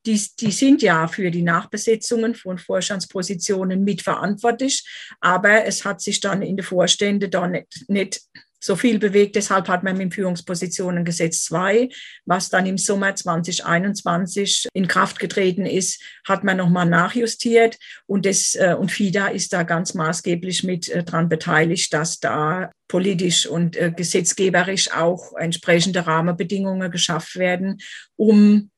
Die, 0.06 0.20
die 0.40 0.50
sind 0.50 0.82
ja 0.82 1.06
für 1.06 1.30
die 1.30 1.42
Nachbesetzungen 1.42 2.34
von 2.34 2.58
Vorstandspositionen 2.58 3.84
mitverantwortlich, 3.84 4.84
aber 5.20 5.64
es 5.64 5.84
hat 5.84 6.00
sich 6.00 6.20
dann 6.20 6.42
in 6.42 6.56
den 6.56 6.64
Vorständen 6.64 7.30
da 7.30 7.46
nicht, 7.46 7.84
nicht 7.88 8.20
so 8.62 8.76
viel 8.76 8.98
bewegt. 8.98 9.34
Deshalb 9.34 9.68
hat 9.68 9.82
man 9.82 9.98
dem 9.98 10.12
Führungspositionengesetz 10.12 11.44
2, 11.44 11.88
was 12.24 12.48
dann 12.48 12.64
im 12.66 12.78
Sommer 12.78 13.14
2021 13.14 14.68
in 14.72 14.86
Kraft 14.86 15.18
getreten 15.18 15.66
ist, 15.66 16.00
hat 16.26 16.44
man 16.44 16.56
nochmal 16.56 16.86
nachjustiert. 16.86 17.76
Und, 18.06 18.24
das, 18.24 18.54
äh, 18.54 18.76
und 18.78 18.92
FIDA 18.92 19.28
ist 19.28 19.52
da 19.52 19.64
ganz 19.64 19.94
maßgeblich 19.94 20.62
mit 20.62 20.88
äh, 20.88 21.02
dran 21.02 21.28
beteiligt, 21.28 21.92
dass 21.92 22.20
da 22.20 22.70
politisch 22.86 23.46
und 23.46 23.76
äh, 23.76 23.92
gesetzgeberisch 23.94 24.92
auch 24.92 25.32
entsprechende 25.36 26.06
Rahmenbedingungen 26.06 26.90
geschafft 26.90 27.36
werden, 27.36 27.80
um, 28.16 28.70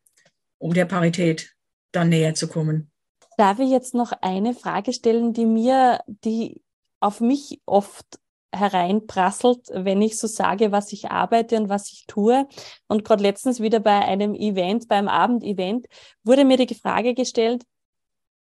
um 0.59 0.73
der 0.73 0.87
Parität 0.87 1.53
dann 1.93 2.09
näher 2.09 2.35
zu 2.35 2.49
kommen. 2.49 2.91
Darf 3.37 3.59
ich 3.59 3.71
jetzt 3.71 3.95
noch 3.95 4.13
eine 4.23 4.55
Frage 4.55 4.93
stellen, 4.93 5.33
die 5.33 5.47
mir, 5.47 6.01
die 6.07 6.63
auf 7.01 7.21
mich 7.21 7.61
oft 7.67 8.19
hereinprasselt, 8.57 9.69
wenn 9.73 10.01
ich 10.03 10.19
so 10.19 10.27
sage, 10.27 10.73
was 10.73 10.93
ich 10.93 11.11
arbeite 11.11 11.57
und 11.57 11.69
was 11.69 11.91
ich 11.93 12.07
tue. 12.07 12.47
Und 12.89 13.05
gerade 13.05 13.23
letztens 13.23 13.61
wieder 13.61 13.81
bei 13.81 14.05
einem 14.05 14.35
Event, 14.35 14.89
beim 14.89 15.09
Abendevent, 15.09 15.87
wurde 16.23 16.45
mir 16.45 16.57
die 16.57 16.75
Frage 16.75 17.15
gestellt, 17.15 17.65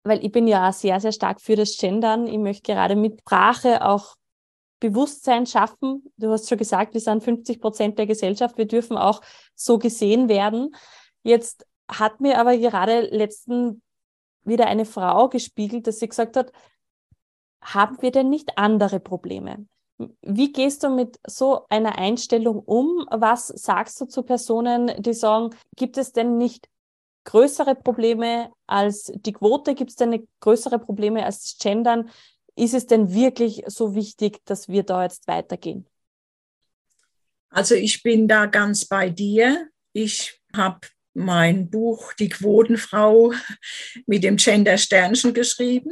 weil 0.05 0.25
ich 0.25 0.33
bin 0.33 0.49
ja 0.49 0.73
sehr, 0.73 1.01
sehr 1.01 1.13
stark 1.13 1.41
für 1.41 1.57
das 1.57 1.77
Gendern. 1.77 2.27
Ich 2.27 2.39
möchte 2.39 2.73
gerade 2.73 2.97
mit 2.97 3.21
Sprache 3.21 3.85
auch 3.85 4.17
Bewusstsein 4.81 5.47
schaffen. 5.47 6.03
Du 6.17 6.31
hast 6.31 6.49
schon 6.49 6.59
gesagt, 6.59 6.93
wir 6.95 7.01
sind 7.01 7.23
50 7.23 7.61
Prozent 7.61 7.99
der 7.99 8.07
Gesellschaft. 8.07 8.59
Wir 8.59 8.67
dürfen 8.67 8.97
auch 8.97 9.23
so 9.55 9.79
gesehen 9.79 10.29
werden. 10.29 10.75
Jetzt 11.23 11.67
hat 11.89 12.21
mir 12.21 12.39
aber 12.39 12.57
gerade 12.59 13.03
letzten 13.03 13.81
wieder 14.45 14.67
eine 14.67 14.85
Frau 14.85 15.29
gespiegelt, 15.29 15.87
dass 15.87 16.01
sie 16.01 16.09
gesagt 16.09 16.37
hat, 16.37 16.53
haben 17.63 18.03
wir 18.03 18.11
denn 18.11 18.29
nicht 18.29 18.59
andere 18.59 18.99
Probleme? 18.99 19.67
Wie 19.99 20.53
gehst 20.53 20.83
du 20.83 20.91
mit 20.91 21.19
so 21.27 21.67
einer 21.69 21.97
Einstellung 21.99 22.61
um? 22.61 23.07
Was 23.11 23.49
sagst 23.49 24.01
du 24.01 24.07
zu 24.07 24.23
Personen, 24.23 24.91
die 25.01 25.15
sagen, 25.15 25.51
gibt 25.77 25.97
es 25.97 26.13
denn 26.13 26.39
nicht 26.39 26.69
größere 27.25 27.75
Probleme 27.75 28.51
als 28.67 29.13
die 29.15 29.33
Quote? 29.33 29.75
Gibt 29.75 29.91
es 29.91 29.97
denn 29.97 30.27
größere 30.41 30.79
Probleme 30.79 31.25
als 31.25 31.43
das 31.43 31.59
Gendern? 31.59 32.11
Ist 32.57 32.75
es 32.75 32.87
denn 32.87 33.13
wirklich 33.15 33.63
so 33.67 33.95
wichtig, 33.95 34.45
dass 34.45 34.69
wir 34.69 34.83
da 34.83 35.05
jetzt 35.05 35.27
weitergehen? 35.29 35.87
Also 37.49 37.75
ich 37.75 38.03
bin 38.03 38.27
da 38.27 38.47
ganz 38.47 38.87
bei 38.87 39.11
dir. 39.11 39.69
Ich 39.93 40.41
habe 40.57 40.81
mein 41.15 41.69
Buch 41.69 42.15
Die 42.15 42.31
Quotenfrau 42.31 43.33
mit 44.07 44.25
dem 44.25 44.37
Gender 44.37 44.79
Sternchen 44.79 45.35
geschrieben 45.35 45.91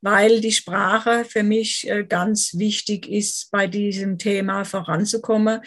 weil 0.00 0.40
die 0.40 0.52
Sprache 0.52 1.24
für 1.24 1.42
mich 1.42 1.88
äh, 1.88 2.04
ganz 2.04 2.56
wichtig 2.56 3.08
ist, 3.08 3.50
bei 3.50 3.66
diesem 3.66 4.18
Thema 4.18 4.64
voranzukommen. 4.64 5.60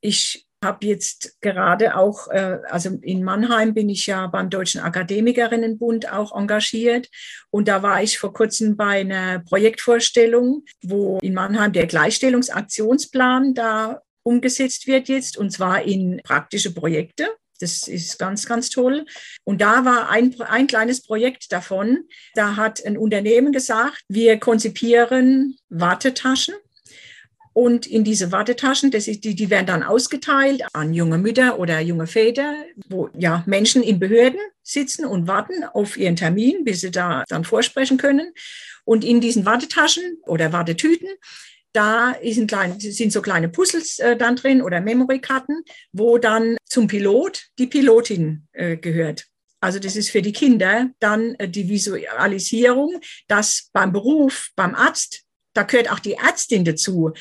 Ich 0.00 0.46
habe 0.64 0.86
jetzt 0.86 1.40
gerade 1.40 1.96
auch, 1.96 2.28
äh, 2.28 2.58
also 2.70 2.98
in 3.02 3.22
Mannheim 3.22 3.74
bin 3.74 3.88
ich 3.88 4.06
ja 4.06 4.26
beim 4.26 4.50
Deutschen 4.50 4.80
Akademikerinnenbund 4.80 6.10
auch 6.10 6.34
engagiert. 6.34 7.08
Und 7.50 7.68
da 7.68 7.82
war 7.82 8.02
ich 8.02 8.18
vor 8.18 8.32
kurzem 8.32 8.76
bei 8.76 9.00
einer 9.00 9.40
Projektvorstellung, 9.40 10.64
wo 10.82 11.18
in 11.20 11.34
Mannheim 11.34 11.72
der 11.72 11.86
Gleichstellungsaktionsplan 11.86 13.54
da 13.54 14.00
umgesetzt 14.22 14.86
wird 14.86 15.08
jetzt, 15.08 15.36
und 15.36 15.50
zwar 15.50 15.82
in 15.82 16.20
praktische 16.24 16.72
Projekte. 16.72 17.28
Das 17.64 17.88
ist 17.88 18.18
ganz, 18.18 18.44
ganz 18.44 18.68
toll. 18.68 19.06
Und 19.44 19.62
da 19.62 19.86
war 19.86 20.10
ein, 20.10 20.38
ein 20.42 20.66
kleines 20.66 21.00
Projekt 21.00 21.50
davon. 21.50 22.04
Da 22.34 22.56
hat 22.56 22.84
ein 22.84 22.98
Unternehmen 22.98 23.52
gesagt, 23.52 24.02
wir 24.06 24.38
konzipieren 24.38 25.56
Wartetaschen. 25.70 26.54
Und 27.54 27.86
in 27.86 28.04
diese 28.04 28.32
Wartetaschen, 28.32 28.90
das 28.90 29.08
ist, 29.08 29.24
die, 29.24 29.34
die 29.34 29.48
werden 29.48 29.66
dann 29.66 29.82
ausgeteilt 29.82 30.62
an 30.74 30.92
junge 30.92 31.16
Mütter 31.16 31.58
oder 31.58 31.80
junge 31.80 32.06
Väter, 32.06 32.52
wo 32.88 33.08
ja 33.16 33.42
Menschen 33.46 33.82
in 33.82 33.98
Behörden 33.98 34.40
sitzen 34.62 35.06
und 35.06 35.26
warten 35.26 35.64
auf 35.64 35.96
ihren 35.96 36.16
Termin, 36.16 36.64
bis 36.64 36.82
sie 36.82 36.90
da 36.90 37.24
dann 37.28 37.44
vorsprechen 37.44 37.96
können. 37.96 38.34
Und 38.84 39.04
in 39.04 39.22
diesen 39.22 39.46
Wartetaschen 39.46 40.18
oder 40.26 40.52
Wartetüten 40.52 41.08
da 41.74 42.14
klein, 42.46 42.80
sind 42.80 43.12
so 43.12 43.20
kleine 43.20 43.48
Puzzles 43.48 43.98
äh, 43.98 44.16
dann 44.16 44.36
drin 44.36 44.62
oder 44.62 44.80
Memory-Karten, 44.80 45.62
wo 45.92 46.18
dann 46.18 46.56
zum 46.64 46.86
Pilot 46.86 47.48
die 47.58 47.66
Pilotin 47.66 48.46
äh, 48.52 48.76
gehört. 48.76 49.26
Also 49.60 49.78
das 49.78 49.96
ist 49.96 50.10
für 50.10 50.22
die 50.22 50.32
Kinder 50.32 50.90
dann 51.00 51.34
äh, 51.34 51.48
die 51.48 51.68
Visualisierung, 51.68 53.00
dass 53.28 53.70
beim 53.72 53.92
Beruf, 53.92 54.50
beim 54.56 54.74
Arzt, 54.74 55.22
da 55.52 55.62
gehört 55.62 55.90
auch 55.90 55.98
die 55.98 56.14
Ärztin 56.14 56.64
dazu. 56.64 57.12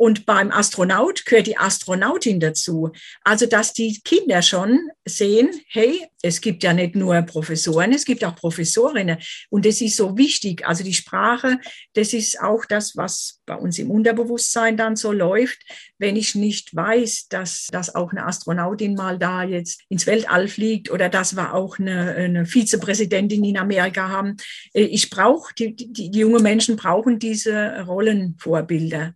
Und 0.00 0.24
beim 0.24 0.50
Astronaut 0.50 1.26
gehört 1.26 1.46
die 1.46 1.58
Astronautin 1.58 2.40
dazu. 2.40 2.90
Also, 3.22 3.44
dass 3.44 3.74
die 3.74 4.00
Kinder 4.02 4.40
schon 4.40 4.88
sehen, 5.04 5.50
hey, 5.68 6.06
es 6.22 6.40
gibt 6.40 6.62
ja 6.62 6.72
nicht 6.72 6.96
nur 6.96 7.20
Professoren, 7.20 7.92
es 7.92 8.06
gibt 8.06 8.24
auch 8.24 8.34
Professorinnen. 8.34 9.18
Und 9.50 9.66
das 9.66 9.82
ist 9.82 9.96
so 9.96 10.16
wichtig. 10.16 10.66
Also 10.66 10.84
die 10.84 10.94
Sprache, 10.94 11.58
das 11.92 12.14
ist 12.14 12.40
auch 12.40 12.64
das, 12.64 12.96
was 12.96 13.40
bei 13.44 13.54
uns 13.54 13.78
im 13.78 13.90
Unterbewusstsein 13.90 14.78
dann 14.78 14.96
so 14.96 15.12
läuft. 15.12 15.58
Wenn 15.98 16.16
ich 16.16 16.34
nicht 16.34 16.74
weiß, 16.74 17.28
dass, 17.28 17.66
dass 17.70 17.94
auch 17.94 18.12
eine 18.12 18.24
Astronautin 18.24 18.94
mal 18.94 19.18
da 19.18 19.42
jetzt 19.42 19.82
ins 19.90 20.06
Weltall 20.06 20.48
fliegt 20.48 20.90
oder 20.90 21.10
dass 21.10 21.36
wir 21.36 21.52
auch 21.52 21.78
eine, 21.78 22.14
eine 22.14 22.46
Vizepräsidentin 22.46 23.44
in 23.44 23.58
Amerika 23.58 24.08
haben. 24.08 24.38
Äh, 24.72 24.84
ich 24.84 25.10
brauche, 25.10 25.52
die, 25.54 25.76
die, 25.76 26.10
die 26.10 26.20
junge 26.20 26.40
Menschen 26.40 26.76
brauchen 26.76 27.18
diese 27.18 27.84
Rollenvorbilder. 27.84 29.14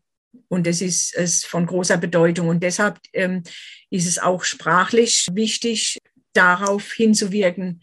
Und 0.48 0.66
das 0.66 0.80
ist, 0.80 1.14
ist 1.14 1.46
von 1.46 1.66
großer 1.66 1.96
Bedeutung. 1.96 2.48
Und 2.48 2.62
deshalb 2.62 2.98
ähm, 3.12 3.42
ist 3.90 4.06
es 4.06 4.18
auch 4.18 4.44
sprachlich 4.44 5.26
wichtig, 5.32 5.98
darauf 6.34 6.92
hinzuwirken. 6.92 7.82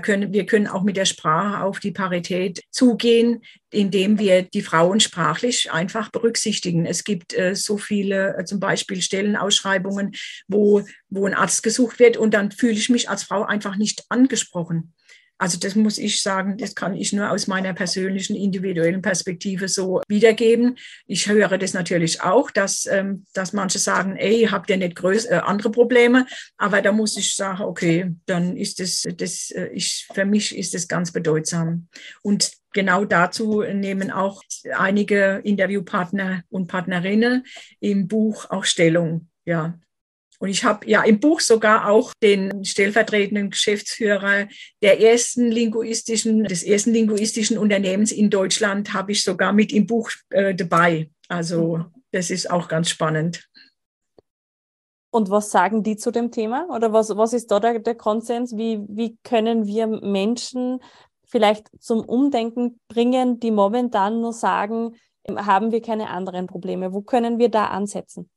Können, 0.00 0.32
wir 0.32 0.46
können 0.46 0.68
auch 0.68 0.84
mit 0.84 0.96
der 0.96 1.04
Sprache 1.04 1.62
auf 1.62 1.80
die 1.80 1.90
Parität 1.90 2.62
zugehen, 2.70 3.42
indem 3.70 4.18
wir 4.18 4.42
die 4.42 4.62
Frauen 4.62 5.00
sprachlich 5.00 5.70
einfach 5.70 6.10
berücksichtigen. 6.10 6.86
Es 6.86 7.04
gibt 7.04 7.36
äh, 7.36 7.54
so 7.54 7.76
viele, 7.76 8.38
äh, 8.38 8.44
zum 8.46 8.58
Beispiel 8.58 9.02
Stellenausschreibungen, 9.02 10.14
wo, 10.48 10.82
wo 11.10 11.26
ein 11.26 11.34
Arzt 11.34 11.62
gesucht 11.62 11.98
wird 11.98 12.16
und 12.16 12.32
dann 12.32 12.52
fühle 12.52 12.72
ich 12.72 12.88
mich 12.88 13.10
als 13.10 13.24
Frau 13.24 13.42
einfach 13.42 13.76
nicht 13.76 14.04
angesprochen. 14.08 14.94
Also 15.38 15.58
das 15.58 15.74
muss 15.74 15.98
ich 15.98 16.22
sagen, 16.22 16.56
das 16.56 16.74
kann 16.74 16.94
ich 16.94 17.12
nur 17.12 17.30
aus 17.30 17.46
meiner 17.46 17.74
persönlichen, 17.74 18.36
individuellen 18.36 19.02
Perspektive 19.02 19.68
so 19.68 20.00
wiedergeben. 20.08 20.78
Ich 21.06 21.28
höre 21.28 21.58
das 21.58 21.74
natürlich 21.74 22.22
auch, 22.22 22.50
dass, 22.50 22.86
ähm, 22.86 23.26
dass 23.34 23.52
manche 23.52 23.78
sagen, 23.78 24.16
ey, 24.16 24.48
habt 24.50 24.70
ihr 24.70 24.78
nicht 24.78 24.96
größ 24.96 25.26
äh, 25.26 25.40
andere 25.44 25.70
Probleme? 25.70 26.26
Aber 26.56 26.80
da 26.80 26.92
muss 26.92 27.16
ich 27.16 27.36
sagen, 27.36 27.62
okay, 27.62 28.14
dann 28.24 28.56
ist 28.56 28.80
das, 28.80 29.04
das 29.16 29.50
äh, 29.50 29.68
ich, 29.74 30.08
für 30.12 30.24
mich 30.24 30.56
ist 30.56 30.72
das 30.72 30.88
ganz 30.88 31.12
bedeutsam. 31.12 31.88
Und 32.22 32.52
genau 32.72 33.04
dazu 33.04 33.62
nehmen 33.62 34.10
auch 34.10 34.42
einige 34.74 35.40
Interviewpartner 35.44 36.44
und 36.48 36.66
Partnerinnen 36.66 37.44
im 37.80 38.08
Buch 38.08 38.48
auch 38.50 38.64
Stellung. 38.64 39.28
Ja, 39.44 39.78
und 40.38 40.48
ich 40.48 40.64
habe 40.64 40.88
ja 40.88 41.02
im 41.02 41.20
Buch 41.20 41.40
sogar 41.40 41.88
auch 41.88 42.12
den 42.22 42.64
stellvertretenden 42.64 43.50
Geschäftsführer 43.50 44.48
der 44.82 45.00
ersten 45.00 45.50
linguistischen, 45.50 46.44
des 46.44 46.62
ersten 46.62 46.92
linguistischen 46.92 47.58
Unternehmens 47.58 48.12
in 48.12 48.30
Deutschland 48.30 48.92
habe 48.92 49.12
ich 49.12 49.22
sogar 49.22 49.52
mit 49.52 49.72
im 49.72 49.86
Buch 49.86 50.10
äh, 50.30 50.54
dabei. 50.54 51.10
Also 51.28 51.84
das 52.12 52.30
ist 52.30 52.50
auch 52.50 52.68
ganz 52.68 52.90
spannend. 52.90 53.48
Und 55.10 55.30
was 55.30 55.50
sagen 55.50 55.82
die 55.82 55.96
zu 55.96 56.10
dem 56.10 56.30
Thema? 56.30 56.68
Oder 56.68 56.92
was, 56.92 57.16
was 57.16 57.32
ist 57.32 57.50
da 57.50 57.58
der, 57.58 57.78
der 57.78 57.94
Konsens? 57.94 58.56
Wie, 58.56 58.80
wie 58.88 59.16
können 59.22 59.66
wir 59.66 59.86
Menschen 59.86 60.80
vielleicht 61.26 61.70
zum 61.80 62.00
Umdenken 62.00 62.80
bringen, 62.88 63.40
die 63.40 63.50
momentan 63.50 64.20
nur 64.20 64.34
sagen, 64.34 64.96
haben 65.28 65.72
wir 65.72 65.80
keine 65.80 66.10
anderen 66.10 66.46
Probleme? 66.46 66.92
Wo 66.92 67.00
können 67.00 67.38
wir 67.38 67.48
da 67.48 67.68
ansetzen? 67.68 68.30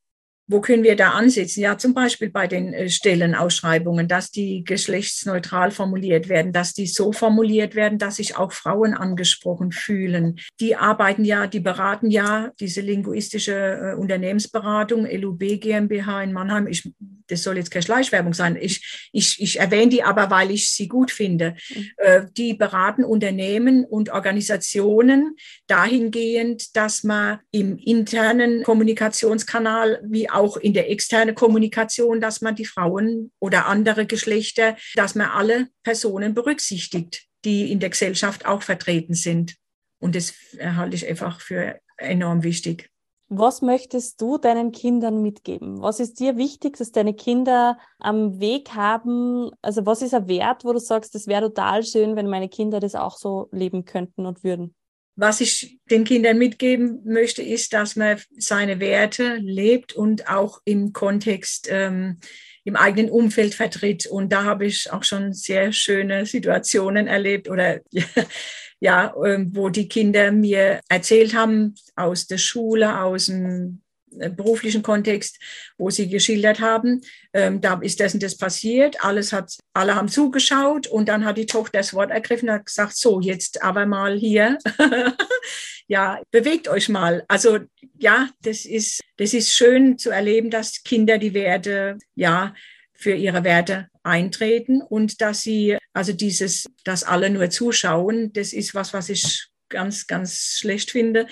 Wo 0.52 0.62
können 0.62 0.82
wir 0.82 0.96
da 0.96 1.12
ansetzen? 1.12 1.62
Ja, 1.62 1.78
zum 1.78 1.94
Beispiel 1.94 2.32
bei 2.32 2.48
den 2.48 2.74
äh, 2.74 2.90
Stellenausschreibungen, 2.90 4.08
dass 4.08 4.32
die 4.32 4.64
geschlechtsneutral 4.64 5.70
formuliert 5.70 6.28
werden, 6.28 6.52
dass 6.52 6.74
die 6.74 6.88
so 6.88 7.12
formuliert 7.12 7.76
werden, 7.76 8.00
dass 8.00 8.16
sich 8.16 8.36
auch 8.36 8.52
Frauen 8.52 8.96
angesprochen 8.96 9.72
fühlen. 9.72 10.40
Die 10.60 10.76
arbeiten 10.76 11.24
ja, 11.24 11.46
die 11.46 11.60
beraten 11.60 12.10
ja 12.10 12.52
diese 12.60 12.82
linguistische 12.82 13.54
äh, 13.54 13.94
Unternehmensberatung, 13.94 15.06
LUB 15.06 15.60
GmbH 15.62 16.24
in 16.24 16.34
Mannheim. 16.34 16.66
Ich 16.66 16.92
das 17.30 17.44
soll 17.44 17.58
jetzt 17.58 17.72
keine 17.72 17.84
Schleichwerbung 17.84 18.34
sein. 18.34 18.58
Ich, 18.60 19.10
ich, 19.12 19.42
ich 19.42 19.60
erwähne 19.60 19.90
die 19.90 20.04
aber, 20.04 20.30
weil 20.30 20.52
ich 20.52 20.72
sie 20.72 20.88
gut 20.88 21.12
finde. 21.12 21.56
Mhm. 21.70 21.90
Äh, 21.98 22.26
die 22.36 22.54
beraten 22.54 23.04
Unternehmen 23.04 23.86
und 23.86 24.10
Organisationen 24.10 25.36
dahingehend, 25.68 26.76
dass 26.76 27.04
man 27.04 27.40
im 27.52 27.78
internen 27.78 28.64
Kommunikationskanal 28.64 30.02
wie 30.04 30.30
auch 30.30 30.39
in 30.58 30.74
der 30.74 30.90
externen 30.90 31.36
Kommunikation, 31.36 32.22
dass 32.22 32.42
man 32.42 32.56
die 32.56 32.66
Frauen 32.66 33.32
oder 33.40 33.66
andere 33.68 34.06
Geschlechter, 34.06 34.76
dass 34.96 35.16
man 35.16 35.30
alle 35.30 35.68
Personen 35.84 36.34
berücksichtigt, 36.34 37.28
die 37.46 37.72
in 37.72 37.80
der 37.80 37.90
Gesellschaft 37.90 38.46
auch 38.46 38.62
vertreten 38.62 39.14
sind. 39.14 39.56
Und 40.00 40.16
das 40.16 40.34
halte 40.60 40.96
ich 40.96 41.08
einfach 41.08 41.42
für 41.42 41.80
enorm 41.98 42.44
wichtig. 42.44 42.90
Was 43.32 43.62
möchtest 43.62 44.20
du 44.22 44.40
deinen 44.40 44.72
Kindern 44.72 45.22
mitgeben? 45.22 45.82
Was 45.82 46.00
ist 46.00 46.20
dir 46.20 46.36
wichtig, 46.36 46.78
dass 46.78 46.92
deine 46.92 47.14
Kinder 47.14 47.78
am 48.00 48.40
Weg 48.40 48.74
haben? 48.74 49.52
Also 49.62 49.86
was 49.86 50.02
ist 50.02 50.16
ein 50.16 50.28
Wert, 50.28 50.66
wo 50.66 50.74
du 50.74 50.80
sagst, 50.80 51.14
das 51.14 51.28
wäre 51.28 51.44
total 51.44 51.84
schön, 51.84 52.16
wenn 52.16 52.28
meine 52.28 52.50
Kinder 52.50 52.80
das 52.80 52.96
auch 52.96 53.18
so 53.18 53.48
leben 53.52 53.86
könnten 53.86 54.26
und 54.26 54.44
würden? 54.44 54.74
Was 55.22 55.42
ich 55.42 55.78
den 55.92 56.06
Kindern 56.06 56.38
mitgeben 56.38 57.02
möchte, 57.04 57.42
ist, 57.42 57.74
dass 57.74 57.98
man 57.98 58.22
seine 58.38 58.80
Werte 58.80 59.36
lebt 59.36 59.92
und 59.92 60.30
auch 60.30 60.62
im 60.64 60.94
Kontext 60.94 61.68
ähm, 61.70 62.20
im 62.64 62.78
eigenen 62.78 63.10
Umfeld 63.12 63.54
vertritt. 63.54 64.06
Und 64.06 64.32
da 64.32 64.46
habe 64.46 64.66
ich 64.66 64.90
auch 64.94 65.04
schon 65.04 65.34
sehr 65.34 65.74
schöne 65.74 66.26
Situationen 66.26 67.08
erlebt 67.08 67.50
oder 67.50 67.82
ja, 68.80 69.14
ähm, 69.26 69.52
wo 69.54 69.68
die 69.68 69.90
Kinder 69.90 70.32
mir 70.32 70.80
erzählt 70.88 71.36
haben 71.36 71.76
aus 71.98 72.26
der 72.26 72.38
Schule, 72.38 73.02
aus 73.02 73.26
dem 73.26 73.82
beruflichen 74.12 74.82
Kontext, 74.84 75.40
wo 75.78 75.90
sie 75.90 76.10
geschildert 76.10 76.60
haben, 76.60 77.02
ähm, 77.34 77.62
da 77.62 77.80
ist 77.82 78.00
und 78.14 78.24
das 78.24 78.38
passiert, 78.38 79.04
alles 79.04 79.34
hat, 79.34 79.58
alle 79.74 79.96
haben 79.96 80.08
zugeschaut 80.08 80.88
und 80.88 81.10
dann 81.10 81.26
hat 81.26 81.38
die 81.38 81.46
Tochter 81.46 81.80
das 81.80 81.94
Wort 81.94 82.12
ergriffen 82.12 82.50
und 82.50 82.56
hat 82.56 82.66
gesagt, 82.66 82.96
so, 82.96 83.20
jetzt 83.20 83.64
aber 83.64 83.86
mal 83.86 84.18
hier, 84.18 84.58
ja, 85.88 86.22
bewegt 86.32 86.68
euch 86.68 86.90
mal. 86.90 87.24
Also 87.28 87.60
ja, 87.98 88.30
das 88.42 88.66
ist, 88.66 89.02
das 89.18 89.34
ist 89.34 89.54
schön 89.54 89.98
zu 89.98 90.10
erleben, 90.10 90.50
dass 90.50 90.84
Kinder 90.84 91.18
die 91.18 91.34
Werte, 91.34 91.98
ja, 92.16 92.54
für 92.94 93.14
ihre 93.14 93.46
Werte 93.46 93.88
eintreten 94.04 94.82
und 94.82 95.22
dass 95.22 95.42
sie, 95.42 95.78
also 95.94 96.12
dieses, 96.12 96.66
dass 96.84 97.04
alle 97.04 97.30
nur 97.30 97.50
zuschauen, 97.50 98.34
das 98.34 98.52
ist 98.52 98.76
was, 98.76 98.94
was 98.94 99.08
ich 99.08 99.48
ganz, 99.70 100.08
ganz 100.08 100.58
schlecht 100.60 100.92
finde. 100.92 101.28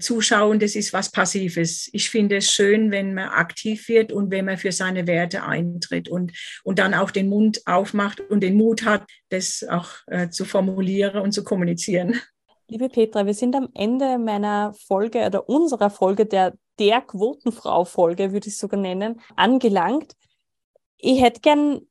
Zuschauen, 0.00 0.58
das 0.58 0.74
ist 0.74 0.92
was 0.92 1.10
Passives. 1.10 1.88
Ich 1.92 2.10
finde 2.10 2.36
es 2.36 2.50
schön, 2.50 2.90
wenn 2.90 3.14
man 3.14 3.28
aktiv 3.28 3.88
wird 3.88 4.12
und 4.12 4.30
wenn 4.30 4.44
man 4.44 4.58
für 4.58 4.72
seine 4.72 5.06
Werte 5.06 5.44
eintritt 5.44 6.08
und, 6.08 6.32
und 6.64 6.78
dann 6.78 6.94
auch 6.94 7.10
den 7.10 7.28
Mund 7.28 7.62
aufmacht 7.66 8.20
und 8.20 8.40
den 8.40 8.56
Mut 8.56 8.84
hat, 8.84 9.04
das 9.28 9.64
auch 9.68 9.90
äh, 10.06 10.30
zu 10.30 10.44
formulieren 10.44 11.20
und 11.20 11.32
zu 11.32 11.44
kommunizieren. 11.44 12.20
Liebe 12.68 12.88
Petra, 12.88 13.26
wir 13.26 13.34
sind 13.34 13.54
am 13.54 13.68
Ende 13.74 14.18
meiner 14.18 14.74
Folge 14.86 15.24
oder 15.26 15.48
unserer 15.48 15.90
Folge 15.90 16.26
der 16.26 16.54
der 16.78 17.00
Quotenfrau-Folge, 17.00 18.32
würde 18.32 18.48
ich 18.48 18.56
sogar 18.56 18.80
nennen, 18.80 19.20
angelangt. 19.36 20.14
Ich 20.98 21.22
hätte 21.22 21.40
gern 21.40 21.86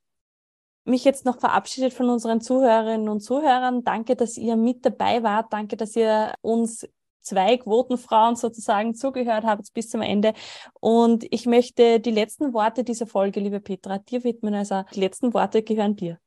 mich 0.85 1.05
jetzt 1.05 1.25
noch 1.25 1.39
verabschiedet 1.39 1.93
von 1.93 2.09
unseren 2.09 2.41
Zuhörerinnen 2.41 3.07
und 3.07 3.21
Zuhörern. 3.21 3.83
Danke, 3.83 4.15
dass 4.15 4.37
ihr 4.37 4.57
mit 4.57 4.85
dabei 4.85 5.23
wart. 5.23 5.53
Danke, 5.53 5.77
dass 5.77 5.95
ihr 5.95 6.33
uns 6.41 6.87
zwei 7.23 7.57
Quotenfrauen 7.57 8.35
sozusagen 8.35 8.95
zugehört 8.95 9.43
habt 9.45 9.73
bis 9.73 9.89
zum 9.89 10.01
Ende. 10.01 10.33
Und 10.79 11.25
ich 11.31 11.45
möchte 11.45 11.99
die 11.99 12.11
letzten 12.11 12.53
Worte 12.53 12.83
dieser 12.83 13.07
Folge, 13.07 13.39
liebe 13.39 13.59
Petra, 13.59 13.97
dir 13.97 14.23
widmen. 14.23 14.53
Also 14.53 14.83
die 14.93 14.99
letzten 14.99 15.33
Worte 15.33 15.63
gehören 15.63 15.95
dir. 15.95 16.19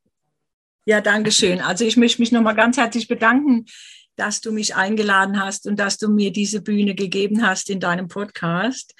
Ja, 0.86 1.00
danke 1.00 1.32
schön. 1.32 1.60
Also 1.60 1.84
ich 1.84 1.96
möchte 1.96 2.22
mich 2.22 2.32
nochmal 2.32 2.54
ganz 2.54 2.76
herzlich 2.76 3.08
bedanken, 3.08 3.66
dass 4.16 4.40
du 4.40 4.52
mich 4.52 4.74
eingeladen 4.74 5.40
hast 5.40 5.66
und 5.66 5.78
dass 5.78 5.98
du 5.98 6.08
mir 6.08 6.32
diese 6.32 6.62
Bühne 6.62 6.94
gegeben 6.94 7.46
hast 7.46 7.70
in 7.70 7.80
deinem 7.80 8.08
Podcast. 8.08 8.94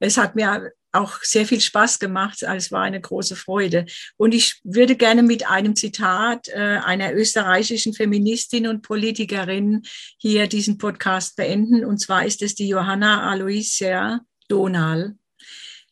Es 0.00 0.18
hat 0.18 0.34
mir 0.34 0.72
auch 0.92 1.22
sehr 1.22 1.46
viel 1.46 1.60
Spaß 1.60 1.98
gemacht. 1.98 2.44
Also 2.44 2.66
es 2.66 2.72
war 2.72 2.82
eine 2.82 3.00
große 3.00 3.36
Freude. 3.36 3.86
Und 4.16 4.34
ich 4.34 4.60
würde 4.64 4.96
gerne 4.96 5.22
mit 5.22 5.48
einem 5.48 5.76
Zitat 5.76 6.48
äh, 6.48 6.80
einer 6.84 7.14
österreichischen 7.14 7.94
Feministin 7.94 8.66
und 8.66 8.82
Politikerin 8.82 9.82
hier 10.16 10.46
diesen 10.46 10.78
Podcast 10.78 11.36
beenden. 11.36 11.84
Und 11.84 11.98
zwar 11.98 12.24
ist 12.24 12.42
es 12.42 12.54
die 12.54 12.68
Johanna 12.68 13.30
Aloysia 13.30 14.20
Donal. 14.48 15.16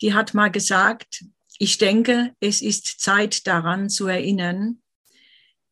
Die 0.01 0.14
hat 0.14 0.34
mal 0.34 0.51
gesagt, 0.51 1.24
ich 1.59 1.78
denke, 1.78 2.34
es 2.40 2.61
ist 2.61 3.01
Zeit 3.01 3.47
daran 3.47 3.88
zu 3.88 4.07
erinnern, 4.07 4.82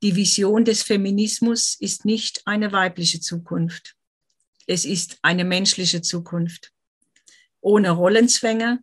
die 0.03 0.17
Vision 0.17 0.65
des 0.65 0.83
Feminismus 0.83 1.77
ist 1.81 2.05
nicht 2.05 2.43
eine 2.47 2.73
weibliche 2.73 3.21
Zukunft. 3.21 3.97
Es 4.67 4.85
ist 4.85 5.19
eine 5.23 5.45
menschliche 5.45 6.03
Zukunft. 6.03 6.73
Ohne 7.61 7.91
Rollenzwänge, 7.91 8.83